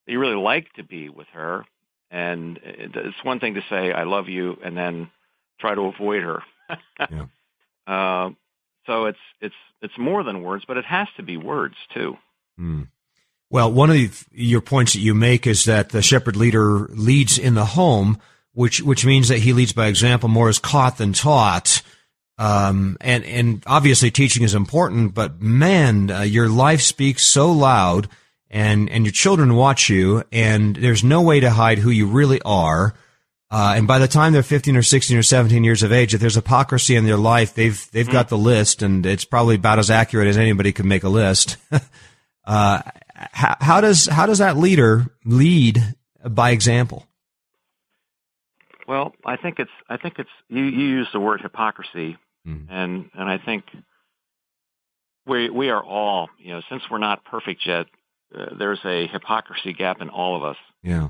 you 0.06 0.18
really 0.18 0.36
like 0.36 0.72
to 0.74 0.84
be 0.84 1.08
with 1.08 1.26
her. 1.32 1.64
And 2.10 2.60
it's 2.62 3.24
one 3.24 3.40
thing 3.40 3.54
to 3.54 3.62
say 3.68 3.92
"I 3.92 4.04
love 4.04 4.28
you" 4.28 4.56
and 4.62 4.76
then 4.76 5.10
try 5.60 5.74
to 5.74 5.82
avoid 5.82 6.22
her. 6.22 6.42
Yeah. 6.98 7.26
uh, 7.86 8.30
so 8.86 9.06
it's 9.06 9.18
it's 9.40 9.54
it's 9.82 9.96
more 9.98 10.24
than 10.24 10.42
words, 10.42 10.64
but 10.66 10.76
it 10.76 10.84
has 10.84 11.08
to 11.16 11.22
be 11.22 11.36
words 11.36 11.76
too. 11.94 12.16
Hmm. 12.56 12.82
Well, 13.50 13.70
one 13.72 13.90
of 13.90 13.96
the, 13.96 14.10
your 14.32 14.60
points 14.60 14.94
that 14.94 15.00
you 15.00 15.14
make 15.14 15.46
is 15.46 15.64
that 15.64 15.90
the 15.90 16.02
shepherd 16.02 16.36
leader 16.36 16.86
leads 16.88 17.38
in 17.38 17.54
the 17.54 17.64
home, 17.64 18.18
which 18.52 18.82
which 18.82 19.04
means 19.04 19.28
that 19.28 19.38
he 19.38 19.52
leads 19.52 19.72
by 19.72 19.86
example, 19.86 20.28
more 20.28 20.48
is 20.48 20.58
caught 20.58 20.98
than 20.98 21.12
taught. 21.12 21.82
Um, 22.38 22.96
and 23.00 23.24
and 23.24 23.62
obviously 23.66 24.10
teaching 24.10 24.42
is 24.42 24.54
important, 24.54 25.14
but 25.14 25.40
man, 25.40 26.10
uh, 26.10 26.20
your 26.22 26.48
life 26.48 26.82
speaks 26.82 27.24
so 27.24 27.50
loud, 27.50 28.08
and 28.50 28.88
and 28.90 29.04
your 29.04 29.12
children 29.12 29.54
watch 29.56 29.88
you, 29.88 30.22
and 30.32 30.76
there's 30.76 31.04
no 31.04 31.22
way 31.22 31.40
to 31.40 31.50
hide 31.50 31.78
who 31.78 31.90
you 31.90 32.06
really 32.06 32.40
are. 32.42 32.94
Uh, 33.48 33.74
and 33.76 33.86
by 33.86 34.00
the 34.00 34.08
time 34.08 34.32
they're 34.32 34.42
15 34.42 34.76
or 34.76 34.82
16 34.82 35.16
or 35.16 35.22
17 35.22 35.62
years 35.62 35.84
of 35.84 35.92
age, 35.92 36.14
if 36.14 36.20
there's 36.20 36.34
hypocrisy 36.34 36.96
in 36.96 37.04
their 37.06 37.16
life, 37.16 37.54
they've 37.54 37.88
they've 37.92 38.10
got 38.10 38.28
the 38.28 38.36
list, 38.38 38.82
and 38.82 39.06
it's 39.06 39.24
probably 39.24 39.54
about 39.54 39.78
as 39.78 39.90
accurate 39.90 40.26
as 40.28 40.36
anybody 40.36 40.72
could 40.72 40.84
make 40.84 41.04
a 41.04 41.08
list. 41.08 41.56
uh, 42.44 42.82
how, 43.14 43.56
how 43.60 43.80
does 43.80 44.06
how 44.06 44.26
does 44.26 44.38
that 44.38 44.56
leader 44.56 45.06
lead 45.24 45.80
by 46.28 46.50
example? 46.50 47.06
Well, 48.88 49.14
I 49.24 49.36
think 49.36 49.58
it's 49.58 49.70
I 49.88 49.96
think 49.96 50.18
it's 50.18 50.30
you, 50.48 50.64
you 50.64 50.86
use 50.86 51.08
the 51.12 51.20
word 51.20 51.40
hypocrisy, 51.40 52.16
Mhm. 52.46 52.66
and 52.68 53.10
and 53.14 53.28
I 53.28 53.38
think 53.38 53.64
we 55.26 55.50
we 55.50 55.70
are 55.70 55.82
all 55.84 56.28
you 56.38 56.52
know 56.52 56.62
since 56.68 56.82
we're 56.90 56.98
not 56.98 57.24
perfect 57.24 57.66
yet, 57.66 57.86
uh, 58.34 58.54
there's 58.58 58.80
a 58.84 59.06
hypocrisy 59.06 59.72
gap 59.72 60.00
in 60.00 60.08
all 60.08 60.36
of 60.36 60.44
us. 60.44 60.56
Yeah. 60.82 61.08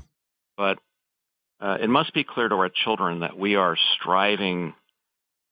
But 0.55 0.79
uh, 1.59 1.77
it 1.81 1.89
must 1.89 2.13
be 2.13 2.23
clear 2.23 2.49
to 2.49 2.55
our 2.55 2.69
children 2.69 3.21
that 3.21 3.37
we 3.37 3.55
are 3.55 3.75
striving 3.99 4.73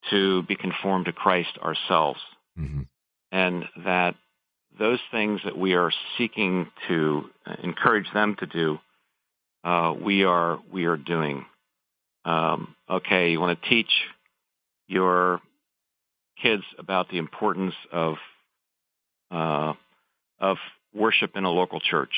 to 0.09 0.43
be 0.43 0.55
conformed 0.55 1.05
to 1.05 1.13
Christ 1.13 1.57
ourselves, 1.61 2.19
hmm 2.55 2.81
and 3.31 3.65
that 3.83 4.15
those 4.79 4.99
things 5.11 5.41
that 5.43 5.57
we 5.57 5.73
are 5.73 5.91
seeking 6.17 6.67
to 6.87 7.25
uh, 7.45 7.55
encourage 7.63 8.05
them 8.13 8.35
to 8.39 8.45
do, 8.45 8.79
uh, 9.63 9.93
we 9.99 10.23
are 10.23 10.59
we 10.71 10.85
are 10.85 10.95
doing. 10.95 11.45
Um, 12.23 12.75
okay, 12.89 13.31
you 13.31 13.39
want 13.39 13.61
to 13.61 13.69
teach 13.69 13.89
your 14.87 15.41
kids 16.41 16.63
about 16.77 17.09
the 17.09 17.17
importance 17.17 17.73
of 17.91 18.15
uh, 19.31 19.73
of 20.39 20.57
worship 20.95 21.35
in 21.35 21.43
a 21.43 21.51
local 21.51 21.79
church. 21.79 22.13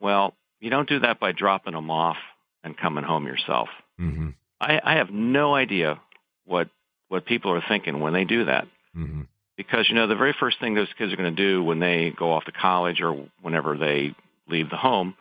Well, 0.00 0.34
you 0.60 0.70
don't 0.70 0.88
do 0.88 1.00
that 1.00 1.20
by 1.20 1.32
dropping 1.32 1.74
them 1.74 1.90
off 1.90 2.16
and 2.64 2.76
coming 2.76 3.04
home 3.04 3.26
yourself. 3.26 3.68
hmm 3.98 4.30
I, 4.60 4.80
I 4.84 4.94
have 4.94 5.10
no 5.10 5.54
idea 5.54 6.00
what 6.44 6.68
what 7.08 7.26
people 7.26 7.52
are 7.52 7.64
thinking 7.68 8.00
when 8.00 8.12
they 8.12 8.24
do 8.24 8.44
that 8.46 8.66
hmm 8.94 9.22
because 9.56 9.88
you 9.88 9.94
know 9.94 10.06
the 10.06 10.16
very 10.16 10.34
first 10.38 10.58
thing 10.60 10.74
those 10.74 10.88
kids 10.96 11.12
are 11.12 11.16
going 11.16 11.34
to 11.34 11.42
do 11.42 11.62
when 11.62 11.78
they 11.78 12.10
go 12.16 12.32
off 12.32 12.44
to 12.44 12.52
college 12.52 13.00
or 13.00 13.28
whenever 13.42 13.76
they 13.76 14.14
leave 14.48 14.70
the 14.70 14.76
home, 14.76 15.14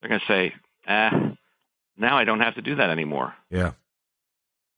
they're 0.00 0.08
going 0.08 0.20
to 0.20 0.26
say, 0.26 0.54
"Ah, 0.88 1.10
now 1.96 2.16
I 2.16 2.24
don't 2.24 2.40
have 2.40 2.54
to 2.54 2.62
do 2.62 2.76
that 2.76 2.90
anymore." 2.90 3.34
Yeah. 3.50 3.72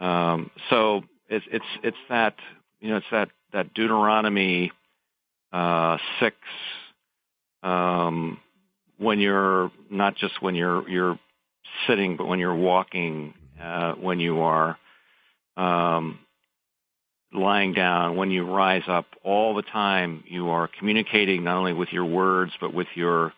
Um, 0.00 0.50
so 0.70 1.04
it's 1.28 1.46
it's 1.50 1.64
it's 1.82 1.96
that 2.08 2.34
you 2.80 2.90
know 2.90 2.96
it's 2.96 3.06
that 3.10 3.30
that 3.52 3.72
Deuteronomy 3.74 4.72
uh, 5.52 5.98
six 6.20 6.36
um, 7.62 8.38
when 8.98 9.20
you're 9.20 9.70
not 9.90 10.16
just 10.16 10.40
when 10.40 10.54
you're 10.54 10.88
you're 10.88 11.18
sitting, 11.86 12.16
but 12.16 12.26
when 12.26 12.38
you're 12.38 12.54
walking, 12.54 13.34
uh, 13.60 13.92
when 13.94 14.20
you 14.20 14.40
are 14.40 14.78
um, 15.56 16.18
lying 17.32 17.72
down, 17.72 18.16
when 18.16 18.30
you 18.30 18.44
rise 18.44 18.84
up, 18.88 19.06
all 19.22 19.54
the 19.54 19.62
time 19.62 20.24
you 20.26 20.50
are 20.50 20.68
communicating 20.78 21.44
not 21.44 21.58
only 21.58 21.72
with 21.72 21.90
your 21.92 22.04
words 22.04 22.52
but 22.60 22.72
with 22.72 22.88
your 22.94 23.32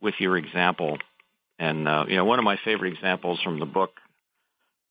with 0.00 0.14
your 0.18 0.36
example. 0.36 0.98
And 1.58 1.88
uh, 1.88 2.04
you 2.08 2.16
know, 2.16 2.24
one 2.24 2.38
of 2.38 2.44
my 2.44 2.58
favorite 2.64 2.92
examples 2.92 3.40
from 3.42 3.58
the 3.60 3.66
book 3.66 3.90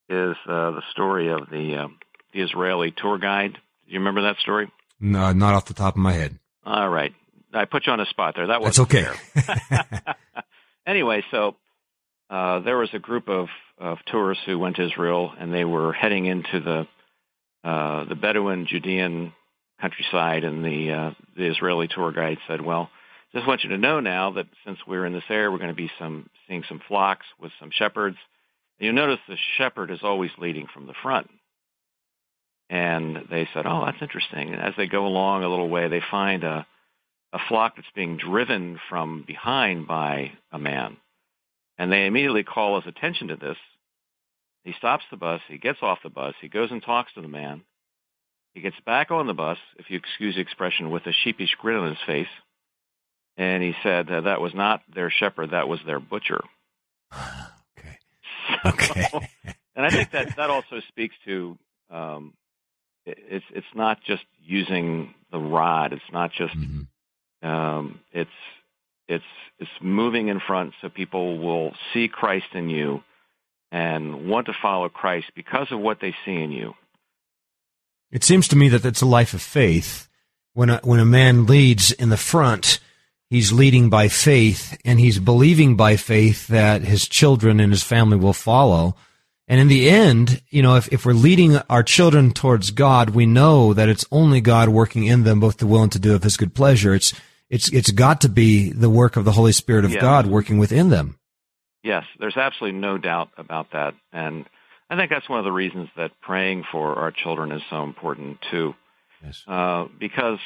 is 0.10 0.36
uh, 0.48 0.72
the 0.72 0.82
story 0.92 1.32
of 1.32 1.50
the 1.50 1.84
uh, 1.84 1.88
the 2.34 2.42
Israeli 2.42 2.94
tour 2.96 3.18
guide. 3.18 3.54
Do 3.54 3.94
you 3.94 4.00
remember 4.00 4.24
that 4.24 4.38
story? 4.38 4.72
No, 5.00 5.32
not 5.32 5.54
off 5.54 5.66
the 5.66 5.74
top 5.74 5.96
of 5.96 6.02
my 6.02 6.14
head. 6.14 6.40
All 6.66 6.90
right, 6.90 7.14
I 7.56 7.66
put 7.66 7.88
you 7.88 7.94
on 7.94 8.00
the 8.00 8.06
spot 8.06 8.36
there. 8.36 8.48
That 8.48 8.62
was 8.62 8.80
okay. 8.80 9.08
anyway, 10.88 11.24
so 11.32 11.56
uh, 12.30 12.60
there 12.60 12.78
was 12.78 12.90
a 12.94 13.00
group 13.00 13.30
of, 13.30 13.48
of 13.78 13.98
tourists 14.08 14.44
who 14.46 14.60
went 14.60 14.76
to 14.78 14.86
Israel, 14.86 15.32
and 15.40 15.54
they 15.54 15.64
were 15.64 15.94
heading 15.94 16.26
into 16.26 16.60
the 16.60 16.88
uh, 17.68 18.06
the 18.06 18.16
Bedouin 18.16 18.68
Judean 18.68 19.34
countryside, 19.82 20.44
and 20.44 20.64
the 20.64 20.92
uh, 20.92 21.12
the 21.36 21.50
Israeli 21.50 21.88
tour 21.88 22.12
guide 22.12 22.38
said, 22.48 22.62
"Well, 22.62 22.90
just 23.34 23.48
want 23.48 23.64
you 23.64 23.70
to 23.70 23.78
know 23.78 24.00
now 24.00 24.32
that 24.32 24.48
since 24.66 24.78
we're 24.88 25.06
in 25.06 25.14
this 25.14 25.24
area, 25.30 25.50
we're 25.50 25.58
going 25.58 25.70
to 25.70 25.76
be 25.76 25.92
some 25.98 26.30
seeing 26.48 26.64
some 26.68 26.82
flocks 26.88 27.26
with 27.40 27.52
some 27.60 27.72
shepherds. 27.72 28.18
And 28.80 28.86
you 28.86 28.92
notice 28.92 29.20
the 29.28 29.38
shepherd 29.58 29.90
is 29.90 30.00
always 30.04 30.32
leading 30.38 30.68
from 30.74 30.88
the 30.88 30.94
front." 31.02 31.30
And 32.70 33.18
they 33.30 33.48
said, 33.54 33.66
"Oh, 33.66 33.86
that's 33.86 34.02
interesting." 34.02 34.54
And 34.54 34.62
as 34.62 34.74
they 34.78 34.88
go 34.88 35.06
along 35.06 35.44
a 35.44 35.50
little 35.50 35.70
way, 35.70 35.88
they 35.88 36.02
find 36.12 36.44
a 36.44 36.68
a 37.36 37.40
flock 37.50 37.76
that's 37.76 37.88
being 37.94 38.16
driven 38.16 38.80
from 38.90 39.26
behind 39.28 39.86
by 39.88 40.32
a 40.54 40.58
man. 40.58 40.96
And 41.78 41.92
they 41.92 42.06
immediately 42.06 42.44
call 42.44 42.80
his 42.80 42.88
attention 42.88 43.28
to 43.28 43.36
this. 43.36 43.58
He 44.64 44.72
stops 44.78 45.04
the 45.12 45.18
bus. 45.18 45.42
He 45.50 45.58
gets 45.58 45.80
off 45.82 46.00
the 46.02 46.10
bus. 46.10 46.34
He 46.40 46.48
goes 46.48 46.72
and 46.72 46.82
talks 46.82 47.14
to 47.14 47.22
the 47.22 47.28
man. 47.28 47.64
He 48.54 48.62
gets 48.62 48.78
back 48.86 49.12
on 49.12 49.28
the 49.28 49.34
bus, 49.34 49.58
if 49.78 49.90
you 49.90 49.98
excuse 49.98 50.36
the 50.36 50.42
expression, 50.42 50.90
with 50.92 51.06
a 51.08 51.12
sheepish 51.12 51.58
grin 51.60 51.78
on 51.78 51.90
his 51.90 51.98
face. 52.08 52.34
And 53.36 53.62
he 53.62 53.76
said 53.84 54.10
uh, 54.10 54.22
that 54.22 54.40
was 54.40 54.54
not 54.56 54.82
their 54.94 55.12
shepherd, 55.12 55.52
that 55.52 55.68
was 55.68 55.82
their 55.86 56.00
butcher. 56.00 56.42
okay. 57.14 58.00
Okay. 58.66 59.08
and 59.76 59.86
I 59.86 59.90
think 59.90 60.12
that 60.12 60.38
that 60.38 60.50
also 60.50 60.80
speaks 60.88 61.16
to 61.26 61.58
um, 61.90 62.34
it, 63.06 63.18
it's 63.30 63.46
it's 63.54 63.68
not 63.76 64.00
just 64.04 64.24
using 64.42 65.14
the 65.32 65.40
rod. 65.40 65.94
It's 65.94 66.12
not 66.12 66.32
just 66.32 66.56
mm-hmm. 66.56 66.84
Um, 67.42 68.00
it's 68.12 68.30
it's 69.08 69.24
it's 69.60 69.72
moving 69.82 70.28
in 70.28 70.40
front 70.40 70.74
so 70.82 70.90
people 70.90 71.38
will 71.38 71.74
see 71.94 72.08
Christ 72.08 72.48
in 72.54 72.70
you 72.70 73.04
and 73.72 74.28
want 74.28 74.48
to 74.48 74.54
follow 74.54 74.90
Christ 74.90 75.28
because 75.36 75.72
of 75.72 75.80
what 75.80 76.00
they 76.00 76.16
see 76.26 76.36
in 76.36 76.52
you. 76.52 76.76
It 78.12 78.24
seems 78.24 78.48
to 78.50 78.56
me 78.56 78.70
that 78.70 78.86
it's 78.86 79.02
a 79.02 79.06
life 79.06 79.34
of 79.34 79.42
faith. 79.42 80.08
When 80.54 80.70
a, 80.70 80.80
when 80.84 81.00
a 81.00 81.06
man 81.06 81.46
leads 81.46 81.92
in 81.92 82.10
the 82.10 82.18
front, 82.18 82.80
he's 83.30 83.52
leading 83.52 83.90
by 83.90 84.08
faith 84.08 84.78
and 84.86 85.00
he's 85.00 85.20
believing 85.20 85.76
by 85.76 85.98
faith 85.98 86.48
that 86.48 86.84
his 86.84 87.08
children 87.08 87.60
and 87.60 87.72
his 87.72 87.84
family 87.84 88.18
will 88.18 88.34
follow. 88.34 88.96
And 89.48 89.60
in 89.60 89.68
the 89.68 89.90
end, 89.90 90.42
you 90.50 90.64
know, 90.64 90.76
if, 90.76 90.92
if 90.92 91.06
we're 91.06 91.14
leading 91.14 91.58
our 91.70 91.84
children 91.84 92.32
towards 92.32 92.72
God, 92.72 93.12
we 93.12 93.26
know 93.28 93.74
that 93.74 93.90
it's 93.90 94.06
only 94.12 94.42
God 94.42 94.70
working 94.70 95.06
in 95.06 95.24
them 95.24 95.40
both 95.40 95.58
to 95.58 95.68
will 95.68 95.84
and 95.84 95.92
to 95.92 96.00
do 96.00 96.16
of 96.16 96.24
his 96.24 96.38
good 96.38 96.56
pleasure. 96.56 96.96
It's 96.96 97.14
it's 97.50 97.72
it's 97.72 97.92
got 97.92 98.22
to 98.22 98.30
be 98.30 98.72
the 98.72 98.90
work 98.90 99.18
of 99.18 99.26
the 99.26 99.32
Holy 99.32 99.52
Spirit 99.52 99.86
of 99.86 99.92
yes. 99.92 100.02
God 100.02 100.26
working 100.26 100.58
within 100.58 100.90
them. 100.90 101.20
Yes, 101.84 102.06
there's 102.20 102.38
absolutely 102.38 102.80
no 102.80 102.98
doubt 102.98 103.30
about 103.38 103.72
that, 103.74 103.94
and 104.12 104.46
I 104.90 104.96
think 104.96 105.12
that's 105.12 105.30
one 105.30 105.38
of 105.38 105.46
the 105.46 105.52
reasons 105.52 105.90
that 105.96 106.12
praying 106.22 106.64
for 106.72 106.96
our 106.96 107.12
children 107.12 107.52
is 107.52 107.62
so 107.70 107.84
important 107.84 108.40
too. 108.50 108.74
Yes. 109.24 109.44
Uh, 109.48 109.86
because 110.00 110.40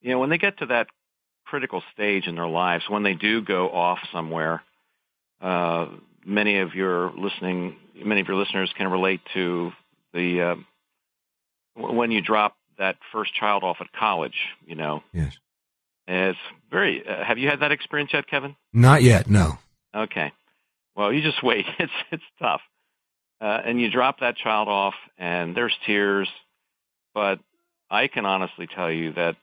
you 0.00 0.10
know 0.10 0.20
when 0.20 0.30
they 0.30 0.38
get 0.38 0.58
to 0.58 0.66
that 0.66 0.86
critical 1.44 1.82
stage 1.92 2.28
in 2.28 2.36
their 2.36 2.46
lives, 2.46 2.84
when 2.88 3.02
they 3.02 3.14
do 3.14 3.42
go 3.42 3.68
off 3.68 3.98
somewhere, 4.12 4.62
uh, 5.40 5.86
many 6.28 6.58
of 6.58 6.74
your 6.74 7.10
listening, 7.16 7.76
many 8.04 8.20
of 8.20 8.28
your 8.28 8.36
listeners 8.36 8.72
can 8.76 8.90
relate 8.90 9.20
to 9.34 9.72
the 10.12 10.42
uh, 10.42 10.54
when 11.74 12.10
you 12.10 12.20
drop 12.20 12.56
that 12.78 12.96
first 13.12 13.34
child 13.34 13.64
off 13.64 13.78
at 13.80 13.90
college. 13.92 14.36
You 14.66 14.76
know, 14.76 15.02
yes, 15.12 15.32
it's 16.06 16.38
very. 16.70 17.02
Uh, 17.06 17.24
have 17.24 17.38
you 17.38 17.48
had 17.48 17.60
that 17.60 17.72
experience 17.72 18.10
yet, 18.12 18.28
Kevin? 18.28 18.54
Not 18.72 19.02
yet. 19.02 19.28
No. 19.28 19.58
Okay. 19.94 20.32
Well, 20.94 21.12
you 21.12 21.22
just 21.22 21.42
wait. 21.42 21.64
It's 21.78 21.92
it's 22.12 22.22
tough. 22.40 22.60
Uh, 23.40 23.60
and 23.64 23.80
you 23.80 23.90
drop 23.90 24.20
that 24.20 24.36
child 24.36 24.68
off, 24.68 24.94
and 25.16 25.56
there's 25.56 25.74
tears. 25.86 26.28
But 27.14 27.40
I 27.90 28.08
can 28.08 28.26
honestly 28.26 28.66
tell 28.66 28.90
you 28.90 29.12
that 29.14 29.36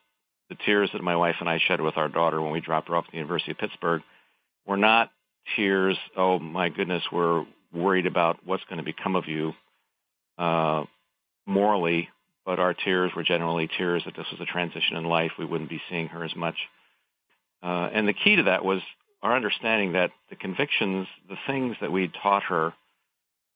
the 0.49 0.55
tears 0.65 0.89
that 0.93 1.01
my 1.01 1.15
wife 1.15 1.37
and 1.39 1.49
I 1.49 1.59
shed 1.65 1.81
with 1.81 1.97
our 1.97 2.09
daughter 2.09 2.41
when 2.41 2.51
we 2.51 2.61
dropped 2.61 2.89
her 2.89 2.95
off 2.95 3.05
at 3.07 3.11
the 3.11 3.17
University 3.17 3.51
of 3.51 3.57
Pittsburgh 3.57 4.03
were 4.67 4.77
not 4.77 5.11
tears. 5.55 5.97
Oh 6.15 6.39
my 6.39 6.69
goodness, 6.69 7.03
we're 7.11 7.45
worried 7.73 8.05
about 8.05 8.39
what's 8.45 8.63
going 8.65 8.77
to 8.77 8.83
become 8.83 9.15
of 9.15 9.27
you 9.27 9.53
uh, 10.37 10.85
morally 11.45 12.09
but 12.45 12.59
our 12.59 12.73
tears 12.73 13.11
were 13.15 13.23
generally 13.23 13.67
tears 13.67 14.03
that 14.05 14.15
this 14.15 14.27
was 14.31 14.39
a 14.39 14.45
transition 14.45 14.97
in 14.97 15.03
life. 15.05 15.31
We 15.37 15.45
wouldn't 15.45 15.69
be 15.69 15.81
seeing 15.89 16.07
her 16.09 16.23
as 16.23 16.35
much. 16.35 16.55
Uh, 17.63 17.89
and 17.91 18.07
the 18.07 18.13
key 18.13 18.35
to 18.35 18.43
that 18.43 18.63
was 18.63 18.81
our 19.23 19.35
understanding 19.35 19.93
that 19.93 20.11
the 20.29 20.35
convictions, 20.35 21.07
the 21.27 21.37
things 21.47 21.75
that 21.81 21.91
we'd 21.91 22.13
taught 22.21 22.43
her, 22.43 22.73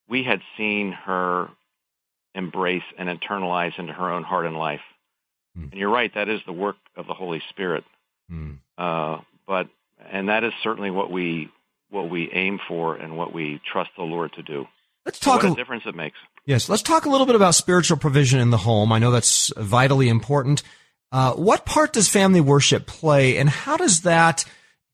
we 0.09 0.23
had 0.23 0.41
seen 0.57 0.91
her 0.91 1.49
embrace 2.33 2.83
and 2.97 3.07
internalize 3.07 3.77
into 3.77 3.93
her 3.93 4.11
own 4.11 4.23
heart 4.23 4.47
and 4.47 4.57
life. 4.57 4.81
Mm. 5.55 5.71
And 5.71 5.79
you're 5.79 5.91
right, 5.91 6.11
that 6.15 6.27
is 6.27 6.41
the 6.47 6.53
work 6.53 6.77
of 6.95 7.05
the 7.05 7.13
Holy 7.13 7.43
Spirit. 7.49 7.83
Mm. 8.31 8.57
Uh, 8.75 9.19
but 9.45 9.67
and 10.11 10.29
that 10.29 10.43
is 10.43 10.53
certainly 10.63 10.89
what 10.89 11.11
we 11.11 11.49
what 11.89 12.09
we 12.09 12.31
aim 12.31 12.59
for 12.67 12.95
and 12.95 13.17
what 13.17 13.33
we 13.33 13.61
trust 13.71 13.91
the 13.97 14.03
Lord 14.03 14.33
to 14.33 14.43
do. 14.43 14.67
Let's 15.05 15.19
talk 15.19 15.43
what 15.43 15.53
a, 15.53 15.55
difference 15.55 15.83
it 15.85 15.95
makes. 15.95 16.17
Yes, 16.45 16.69
let's 16.69 16.81
talk 16.81 17.05
a 17.05 17.09
little 17.09 17.25
bit 17.25 17.35
about 17.35 17.55
spiritual 17.55 17.97
provision 17.97 18.39
in 18.39 18.49
the 18.49 18.57
home. 18.57 18.91
I 18.91 18.99
know 18.99 19.11
that's 19.11 19.51
vitally 19.57 20.09
important. 20.09 20.63
Uh, 21.11 21.33
what 21.33 21.65
part 21.65 21.93
does 21.93 22.07
family 22.07 22.41
worship 22.41 22.85
play, 22.85 23.37
and 23.37 23.49
how 23.49 23.77
does 23.77 24.01
that 24.01 24.45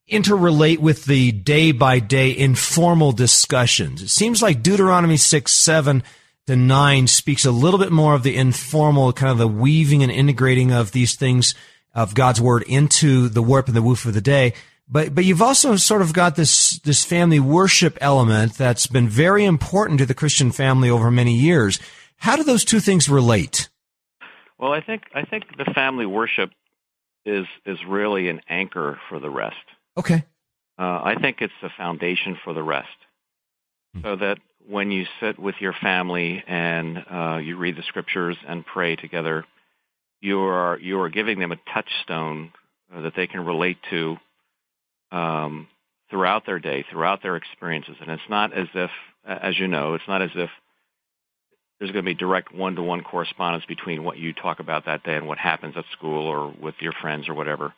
interrelate 0.10 0.78
with 0.78 1.06
the 1.06 1.32
day 1.32 1.72
by 1.72 2.00
day 2.00 2.36
informal 2.36 3.12
discussions? 3.12 4.02
It 4.02 4.10
seems 4.10 4.42
like 4.42 4.64
Deuteronomy 4.64 5.18
6, 5.18 5.52
7 5.52 6.04
to 6.48 6.56
9 6.56 7.08
speaks 7.08 7.44
a 7.44 7.52
little 7.52 7.80
bit 7.80 7.92
more 7.92 8.14
of 8.14 8.24
the 8.24 8.38
informal, 8.38 9.12
kind 9.14 9.32
of 9.32 9.38
the 9.38 9.48
weaving 9.48 10.04
and 10.04 10.12
integrating 10.12 10.72
of 10.72 10.92
these 10.92 11.16
things 11.16 11.56
of 11.94 12.14
God's 12.14 12.40
word 12.40 12.64
into 12.64 13.30
the 13.30 13.42
warp 13.42 13.68
and 13.68 13.76
the 13.76 13.82
woof 13.82 14.06
of 14.06 14.14
the 14.14 14.22
day. 14.22 14.54
But 14.88 15.15
but 15.15 15.26
you've 15.26 15.41
also 15.41 15.76
sort 15.78 16.02
of 16.02 16.13
got 16.13 16.36
this 16.36 16.80
this 16.80 17.04
family 17.04 17.39
worship 17.39 17.98
element 18.02 18.54
that's 18.54 18.88
been 18.88 19.10
very 19.10 19.43
important 19.43 20.00
to 20.00 20.06
the 20.06 20.13
Christian 20.13 20.52
family 20.52 20.89
over 20.89 21.10
many 21.10 21.34
years. 21.34 21.80
How 22.17 22.36
do 22.36 22.43
those 22.43 22.63
two 22.63 22.80
things 22.80 23.10
relate? 23.10 23.69
Well, 24.60 24.71
I 24.71 24.82
think 24.82 25.04
I 25.13 25.24
think 25.24 25.45
the 25.58 25.71
family 25.74 26.06
worship 26.06 26.52
is 27.26 27.45
is 27.65 27.80
really 27.88 28.30
an 28.30 28.41
anchor 28.48 29.00
for 29.10 29.19
the 29.19 29.30
rest. 29.30 29.56
Okay. 29.98 30.24
Uh, 30.78 31.02
I 31.04 31.15
think 31.19 31.38
it's 31.41 31.54
the 31.62 31.69
foundation 31.76 32.38
for 32.43 32.54
the 32.54 32.63
rest. 32.63 32.88
Mm-hmm. 33.95 34.06
So 34.06 34.15
that 34.17 34.38
when 34.67 34.91
you 34.91 35.06
sit 35.19 35.39
with 35.39 35.56
your 35.60 35.74
family 35.74 36.43
and 36.48 37.04
uh, 37.10 37.39
you 37.43 37.58
read 37.58 37.76
the 37.76 37.84
scriptures 37.84 38.38
and 38.48 38.65
pray 38.65 38.95
together, 38.95 39.45
you 40.21 40.39
are 40.41 40.78
you 40.80 41.00
are 41.02 41.10
giving 41.10 41.39
them 41.39 41.52
a 41.52 41.58
touchstone 41.74 42.52
uh, 42.93 43.02
that 43.02 43.13
they 43.15 43.28
can 43.28 43.45
relate 43.45 43.78
to 43.89 44.17
um, 45.12 45.68
throughout 46.10 46.46
their 46.46 46.60
day, 46.60 46.86
throughout 46.89 47.22
their 47.24 47.36
experiences. 47.36 47.96
And 48.02 48.10
it's 48.12 48.30
not 48.30 48.54
as 48.54 48.68
if, 48.74 48.91
as 49.26 49.60
you 49.60 49.68
know, 49.68 49.94
it's 49.94 50.08
not 50.08 50.22
as 50.22 50.32
if 50.36 50.50
there's 51.80 51.91
going 51.91 52.06
to 52.06 52.10
be 52.10 52.15
direct 52.15 52.54
one-to-one 52.54 53.02
correspondence 53.02 53.65
between 53.65 54.04
what 54.04 54.18
you 54.18 54.34
talk 54.34 54.60
about 54.60 54.86
that 54.86 55.04
day 55.04 55.15
and 55.15 55.28
what 55.28 55.38
happens 55.38 55.76
at 55.78 55.86
school 55.91 56.26
or 56.28 56.54
with 56.62 56.76
your 56.80 56.94
friends 56.94 57.28
or 57.28 57.34
whatever. 57.34 57.74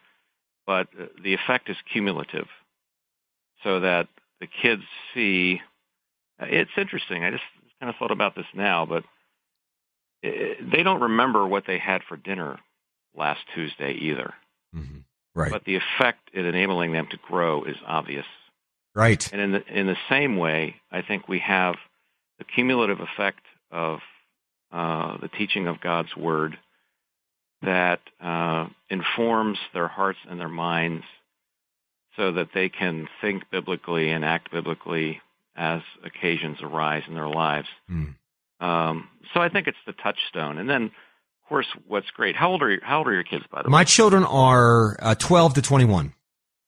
But 0.66 0.88
the 1.24 1.34
effect 1.34 1.70
is 1.70 1.78
cumulative, 1.92 2.48
so 3.64 3.80
that 3.80 4.08
the 4.40 4.48
kids 4.48 4.84
see. 5.14 5.62
It's 6.40 6.72
interesting. 6.78 7.24
I 7.24 7.32
just 7.32 7.44
kind 7.80 7.90
of 7.90 7.96
thought 7.96 8.12
about 8.12 8.36
this 8.36 8.46
now, 8.54 8.86
but 8.86 9.04
they 10.22 10.84
don't 10.84 11.02
remember 11.02 11.48
what 11.48 11.64
they 11.66 11.80
had 11.80 12.02
for 12.08 12.18
dinner 12.18 12.60
last 13.16 13.40
Tuesday 13.56 13.94
either. 13.94 14.34
Mm-hmm. 14.76 15.00
Right. 15.38 15.52
But 15.52 15.66
the 15.66 15.76
effect 15.76 16.32
in 16.34 16.46
enabling 16.46 16.94
them 16.94 17.08
to 17.12 17.18
grow 17.18 17.64
is 17.64 17.76
obvious. 17.86 18.26
Right. 18.96 19.32
And 19.32 19.40
in 19.40 19.52
the 19.52 19.64
in 19.68 19.86
the 19.86 19.98
same 20.10 20.38
way, 20.38 20.78
I 20.92 21.04
think 21.04 21.28
we 21.28 21.38
have 21.40 21.76
the 22.40 22.44
cumulative 22.44 23.00
effect 23.00 23.42
of 23.72 24.00
uh, 24.72 25.18
the 25.22 25.28
teaching 25.28 25.68
of 25.68 25.80
God's 25.80 26.16
word 26.16 26.58
that 27.62 28.02
uh, 28.20 28.68
informs 28.90 29.60
their 29.76 29.88
hearts 29.88 30.20
and 30.28 30.40
their 30.40 30.50
minds 30.50 31.04
so 32.16 32.32
that 32.32 32.50
they 32.56 32.70
can 32.70 33.08
think 33.22 33.44
biblically 33.52 34.10
and 34.10 34.26
act 34.26 34.52
biblically 34.52 35.22
as 35.56 35.82
occasions 36.04 36.58
arise 36.64 37.04
in 37.08 37.14
their 37.14 37.30
lives. 37.30 37.68
Mm. 37.90 38.16
Um, 38.60 39.08
so 39.36 39.40
I 39.40 39.50
think 39.50 39.68
it's 39.68 39.78
the 39.86 39.94
touchstone. 39.94 40.58
And 40.58 40.68
then 40.68 40.92
course, 41.48 41.68
what's 41.88 42.10
great. 42.12 42.36
How 42.36 42.52
old 42.52 42.62
are 42.62 42.72
you, 42.72 42.80
how 42.84 43.00
old 43.00 43.08
are 43.08 43.14
your 43.14 43.24
kids, 43.24 43.46
by 43.52 43.62
the 43.62 43.70
way? 43.70 43.72
My 43.72 43.84
children 43.84 44.24
are 44.24 44.98
uh, 45.02 45.16
12 45.16 45.56
to 45.56 45.62
21. 45.62 46.14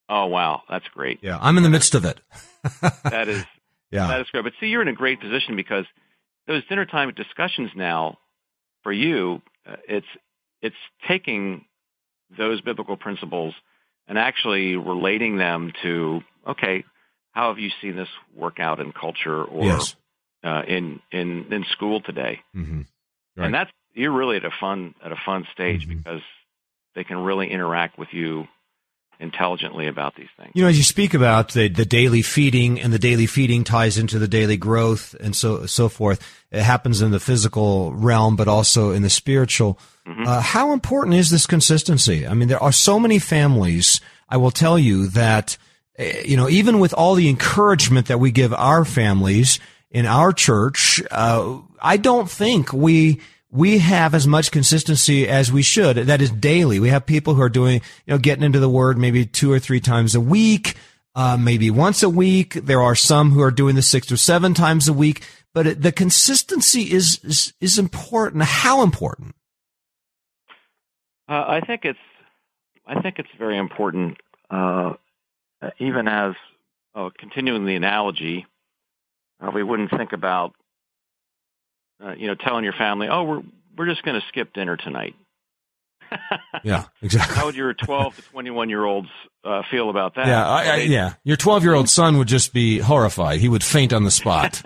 Oh 0.09 0.25
wow, 0.25 0.63
that's 0.67 0.87
great. 0.87 1.19
Yeah, 1.21 1.37
I'm 1.39 1.57
in 1.57 1.63
the 1.63 1.69
midst 1.69 1.95
of 1.95 2.05
it. 2.05 2.19
That 3.03 3.29
is 3.29 3.45
yeah. 3.89 4.07
that 4.07 4.19
is 4.21 4.27
great. 4.31 4.43
But 4.43 4.53
see, 4.59 4.67
you're 4.67 4.81
in 4.81 4.89
a 4.89 4.93
great 4.93 5.21
position 5.21 5.55
because 5.55 5.85
those 6.45 6.65
dinner 6.67 6.85
time 6.85 7.13
discussions 7.15 7.71
now, 7.73 8.17
for 8.83 8.91
you, 8.91 9.41
uh, 9.65 9.77
it's 9.87 10.07
it's 10.61 10.75
taking 11.07 11.65
those 12.37 12.59
biblical 12.59 12.97
principles 12.97 13.53
and 14.07 14.17
actually 14.17 14.75
relating 14.75 15.37
them 15.37 15.71
to 15.83 16.21
okay, 16.47 16.83
how 17.31 17.49
have 17.49 17.59
you 17.59 17.69
seen 17.81 17.95
this 17.95 18.09
work 18.35 18.59
out 18.59 18.79
in 18.79 18.91
culture 18.91 19.43
or 19.43 19.63
yes. 19.63 19.95
uh, 20.43 20.63
in 20.67 20.99
in 21.11 21.45
in 21.53 21.65
school 21.71 22.01
today? 22.01 22.41
hmm 22.53 22.81
Right. 23.37 23.45
And 23.45 23.53
that's 23.53 23.71
you're 23.99 24.17
really 24.21 24.37
at 24.37 24.45
a 24.45 24.51
fun 24.59 24.95
at 25.05 25.11
a 25.11 25.19
fun 25.25 25.45
stage 25.53 25.85
Mhm. 25.87 25.97
because 25.97 26.21
they 26.95 27.03
can 27.03 27.17
really 27.17 27.47
interact 27.51 27.97
with 27.99 28.09
you 28.13 28.47
intelligently 29.19 29.87
about 29.87 30.15
these 30.15 30.29
things. 30.37 30.51
You 30.55 30.63
know, 30.63 30.69
as 30.69 30.77
you 30.77 30.83
speak 30.83 31.13
about 31.13 31.49
the, 31.53 31.67
the 31.67 31.83
daily 31.85 32.21
feeding 32.21 32.79
and 32.79 32.93
the 32.93 32.99
daily 32.99 33.25
feeding 33.25 33.65
ties 33.65 33.97
into 33.97 34.17
the 34.17 34.29
daily 34.29 34.55
growth 34.55 35.13
and 35.19 35.35
so, 35.35 35.65
so 35.65 35.89
forth. 35.89 36.19
It 36.51 36.61
happens 36.61 37.01
in 37.01 37.11
the 37.11 37.19
physical 37.19 37.93
realm, 37.93 38.37
but 38.37 38.47
also 38.47 38.91
in 38.91 39.01
the 39.01 39.09
spiritual. 39.09 39.77
Mhm. 40.07 40.25
Uh, 40.25 40.39
how 40.39 40.71
important 40.71 41.15
is 41.15 41.29
this 41.31 41.45
consistency? 41.45 42.25
I 42.25 42.33
mean, 42.33 42.47
there 42.47 42.63
are 42.63 42.71
so 42.71 42.97
many 42.97 43.19
families, 43.19 43.99
I 44.29 44.37
will 44.37 44.51
tell 44.51 44.79
you 44.79 45.07
that, 45.07 45.57
eh, 45.97 46.21
you 46.25 46.37
know, 46.37 46.47
even 46.47 46.79
with 46.79 46.93
all 46.93 47.15
the 47.15 47.27
encouragement 47.27 48.07
that 48.07 48.19
we 48.21 48.31
give 48.31 48.53
our 48.53 48.85
families 48.85 49.59
in 49.91 50.05
our 50.05 50.31
church, 50.31 51.01
uh, 51.11 51.57
I 51.81 51.97
don't 51.97 52.29
think 52.31 52.71
we, 52.71 53.19
we 53.51 53.79
have 53.79 54.13
as 54.13 54.27
much 54.27 54.51
consistency 54.51 55.27
as 55.27 55.51
we 55.51 55.61
should. 55.61 55.97
That 55.97 56.21
is 56.21 56.31
daily. 56.31 56.79
We 56.79 56.89
have 56.89 57.05
people 57.05 57.33
who 57.33 57.41
are 57.41 57.49
doing, 57.49 57.81
you 58.05 58.13
know, 58.13 58.17
getting 58.17 58.43
into 58.43 58.59
the 58.59 58.69
word 58.69 58.97
maybe 58.97 59.25
two 59.25 59.51
or 59.51 59.59
three 59.59 59.79
times 59.79 60.13
a 60.13 60.21
week, 60.21 60.75
uh, 61.15 61.37
maybe 61.37 61.71
once 61.71 62.03
a 62.03 62.09
week. 62.09 62.53
There 62.53 62.81
are 62.81 62.95
some 62.95 63.31
who 63.31 63.41
are 63.41 63.51
doing 63.51 63.75
the 63.75 63.81
six 63.81 64.11
or 64.11 64.17
seven 64.17 64.53
times 64.53 64.87
a 64.87 64.93
week, 64.93 65.25
but 65.53 65.65
it, 65.65 65.81
the 65.81 65.91
consistency 65.91 66.91
is, 66.91 67.19
is, 67.23 67.53
is 67.59 67.79
important. 67.79 68.43
How 68.43 68.83
important? 68.83 69.35
Uh, 71.27 71.45
I 71.47 71.61
think 71.65 71.85
it's 71.85 71.99
I 72.85 73.01
think 73.01 73.19
it's 73.19 73.29
very 73.37 73.57
important, 73.57 74.17
uh, 74.49 74.93
even 75.77 76.07
as 76.07 76.33
uh, 76.95 77.11
continuing 77.19 77.65
the 77.65 77.75
analogy. 77.75 78.47
Uh, 79.39 79.51
we 79.53 79.61
wouldn't 79.61 79.91
think 79.91 80.11
about 80.11 80.55
uh, 82.03 82.13
you 82.17 82.27
know 82.27 82.35
telling 82.35 82.63
your 82.63 82.73
family, 82.73 83.07
"Oh, 83.09 83.23
we're 83.23 83.41
we're 83.77 83.87
just 83.87 84.03
going 84.03 84.19
to 84.19 84.27
skip 84.27 84.53
dinner 84.53 84.77
tonight." 84.77 85.15
Yeah, 86.63 86.85
exactly. 87.01 87.35
How 87.35 87.45
would 87.45 87.55
your 87.55 87.73
12 87.73 88.15
to 88.15 88.21
21 88.23 88.69
year 88.69 88.83
olds 88.83 89.07
uh, 89.45 89.61
feel 89.71 89.89
about 89.89 90.15
that? 90.15 90.27
Yeah, 90.27 90.45
I, 90.45 90.63
I, 90.63 90.75
yeah. 90.77 91.13
Your 91.23 91.37
12 91.37 91.63
year 91.63 91.73
old 91.73 91.87
son 91.87 92.17
would 92.17 92.27
just 92.27 92.51
be 92.53 92.79
horrified. 92.79 93.39
He 93.39 93.47
would 93.47 93.63
faint 93.63 93.93
on 93.93 94.03
the 94.03 94.11
spot. 94.11 94.61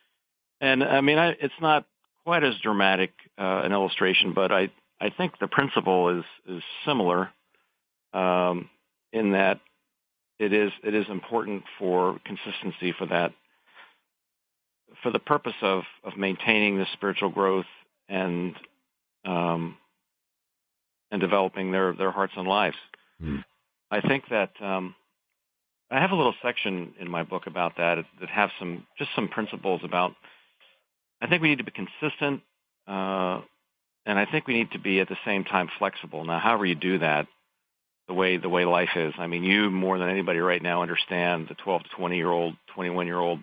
and 0.60 0.82
I 0.82 1.00
mean, 1.00 1.18
I, 1.18 1.36
it's 1.40 1.54
not 1.60 1.84
quite 2.24 2.42
as 2.42 2.54
dramatic 2.62 3.12
uh, 3.38 3.60
an 3.62 3.72
illustration, 3.72 4.32
but 4.32 4.50
I 4.50 4.70
I 5.00 5.10
think 5.10 5.38
the 5.38 5.48
principle 5.48 6.18
is 6.18 6.24
is 6.46 6.62
similar 6.84 7.30
um, 8.12 8.68
in 9.12 9.32
that 9.32 9.60
it 10.38 10.52
is 10.52 10.72
it 10.82 10.94
is 10.94 11.06
important 11.08 11.64
for 11.78 12.18
consistency 12.24 12.92
for 12.98 13.06
that 13.06 13.32
for 15.02 15.10
the 15.10 15.18
purpose 15.18 15.54
of 15.62 15.82
of 16.04 16.16
maintaining 16.16 16.78
the 16.78 16.86
spiritual 16.92 17.30
growth 17.30 17.66
and 18.08 18.54
um, 19.24 19.76
and 21.10 21.20
developing 21.20 21.72
their 21.72 21.92
their 21.92 22.10
hearts 22.10 22.32
and 22.36 22.46
lives. 22.46 22.76
Hmm. 23.20 23.38
I 23.90 24.00
think 24.00 24.24
that 24.30 24.50
um, 24.60 24.94
I 25.90 26.00
have 26.00 26.10
a 26.10 26.16
little 26.16 26.34
section 26.42 26.94
in 27.00 27.10
my 27.10 27.22
book 27.22 27.46
about 27.46 27.76
that 27.78 28.04
that 28.20 28.28
have 28.28 28.50
some 28.58 28.86
just 28.98 29.10
some 29.14 29.28
principles 29.28 29.80
about. 29.84 30.14
I 31.20 31.26
think 31.26 31.42
we 31.42 31.48
need 31.48 31.58
to 31.58 31.64
be 31.64 31.72
consistent, 31.72 32.42
uh, 32.86 33.40
and 34.06 34.18
I 34.18 34.26
think 34.30 34.46
we 34.46 34.54
need 34.54 34.70
to 34.72 34.78
be 34.78 35.00
at 35.00 35.08
the 35.08 35.16
same 35.24 35.44
time 35.44 35.68
flexible. 35.78 36.24
Now, 36.24 36.38
however 36.38 36.64
you 36.64 36.76
do 36.76 36.98
that, 37.00 37.26
the 38.08 38.14
way 38.14 38.36
the 38.36 38.48
way 38.48 38.64
life 38.64 38.96
is. 38.96 39.14
I 39.18 39.26
mean, 39.26 39.44
you 39.44 39.70
more 39.70 39.98
than 39.98 40.08
anybody 40.08 40.38
right 40.40 40.62
now 40.62 40.82
understand 40.82 41.46
the 41.48 41.54
12 41.54 41.84
to 41.84 41.88
20 41.96 42.16
year 42.16 42.30
old, 42.30 42.54
21 42.74 43.06
year 43.06 43.18
old. 43.18 43.40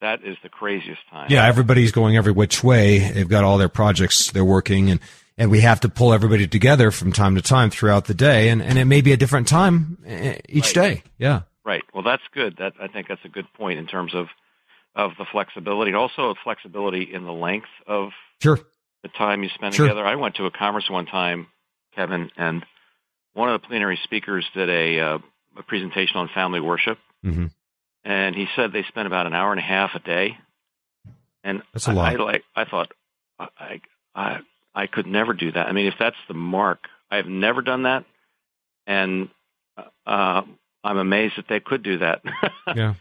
That 0.00 0.24
is 0.24 0.36
the 0.42 0.48
craziest 0.48 1.00
time. 1.10 1.28
yeah, 1.30 1.46
everybody's 1.46 1.92
going 1.92 2.16
every 2.16 2.32
which 2.32 2.64
way. 2.64 2.98
They've 3.10 3.28
got 3.28 3.44
all 3.44 3.58
their 3.58 3.68
projects 3.68 4.30
they're 4.30 4.44
working 4.44 4.90
and, 4.90 5.00
and 5.36 5.50
we 5.50 5.60
have 5.60 5.80
to 5.80 5.88
pull 5.88 6.12
everybody 6.14 6.46
together 6.46 6.90
from 6.90 7.12
time 7.12 7.34
to 7.34 7.42
time 7.42 7.70
throughout 7.70 8.06
the 8.06 8.14
day. 8.14 8.48
And, 8.48 8.62
and 8.62 8.78
it 8.78 8.86
may 8.86 9.00
be 9.02 9.12
a 9.12 9.16
different 9.16 9.46
time 9.48 9.98
eh, 10.06 10.38
each 10.48 10.66
Right. 10.66 10.74
day. 10.74 11.02
Yeah. 11.18 11.42
Right. 11.64 11.82
Well, 11.94 12.02
that's 12.02 12.22
good. 12.32 12.56
That 12.58 12.72
I 12.80 12.88
think 12.88 13.08
that's 13.08 13.24
a 13.24 13.28
good 13.28 13.46
point 13.54 13.78
in 13.78 13.86
terms 13.86 14.14
of 14.14 14.26
of 14.96 15.12
the 15.18 15.24
flexibility, 15.30 15.90
and 15.90 15.96
also 15.96 16.34
flexibility 16.42 17.02
in 17.14 17.24
the 17.24 17.32
length 17.32 17.68
of 17.86 18.10
Sure. 18.42 18.58
the 19.04 19.08
time 19.08 19.44
you 19.44 19.48
spend 19.54 19.74
Sure. 19.74 19.86
together. 19.86 20.04
I 20.04 20.16
went 20.16 20.34
to 20.36 20.46
a 20.46 20.50
conference 20.50 20.90
one 20.90 21.06
time, 21.06 21.46
Kevin, 21.94 22.30
and 22.36 22.66
one 23.34 23.48
of 23.50 23.60
the 23.60 23.68
plenary 23.68 24.00
speakers 24.02 24.44
did 24.52 24.68
a, 24.68 24.98
uh, 24.98 25.18
a 25.56 25.62
presentation 25.62 26.16
on 26.16 26.28
family 26.34 26.58
worship, 26.60 26.98
hmm 27.22 27.46
and 28.04 28.34
he 28.34 28.46
said 28.56 28.72
they 28.72 28.82
spent 28.84 29.06
about 29.06 29.26
an 29.26 29.34
hour 29.34 29.50
and 29.52 29.60
a 29.60 29.64
half 29.64 29.90
a 29.94 29.98
day. 30.00 30.36
And 31.44 31.62
That's 31.72 31.88
a 31.88 31.92
I- 31.92 31.94
lot. 31.94 32.12
I, 32.20 32.22
like 32.22 32.44
I 32.54 32.64
thought 32.64 32.92
I 33.38 33.80
I 34.14 34.38
I 34.74 34.86
could 34.86 35.06
never 35.06 35.32
do 35.32 35.50
that. 35.52 35.66
I 35.66 35.72
mean, 35.72 35.86
if 35.86 35.94
that's 35.98 36.16
the 36.28 36.34
mark, 36.34 36.80
I 37.10 37.16
have 37.16 37.26
never 37.26 37.62
done 37.62 37.84
that, 37.84 38.04
and 38.86 39.28
uh, 40.06 40.42
I'm 40.84 40.98
amazed 40.98 41.36
that 41.38 41.48
they 41.48 41.60
could 41.60 41.82
do 41.82 41.98
that. 41.98 42.22
Yeah. 42.76 42.94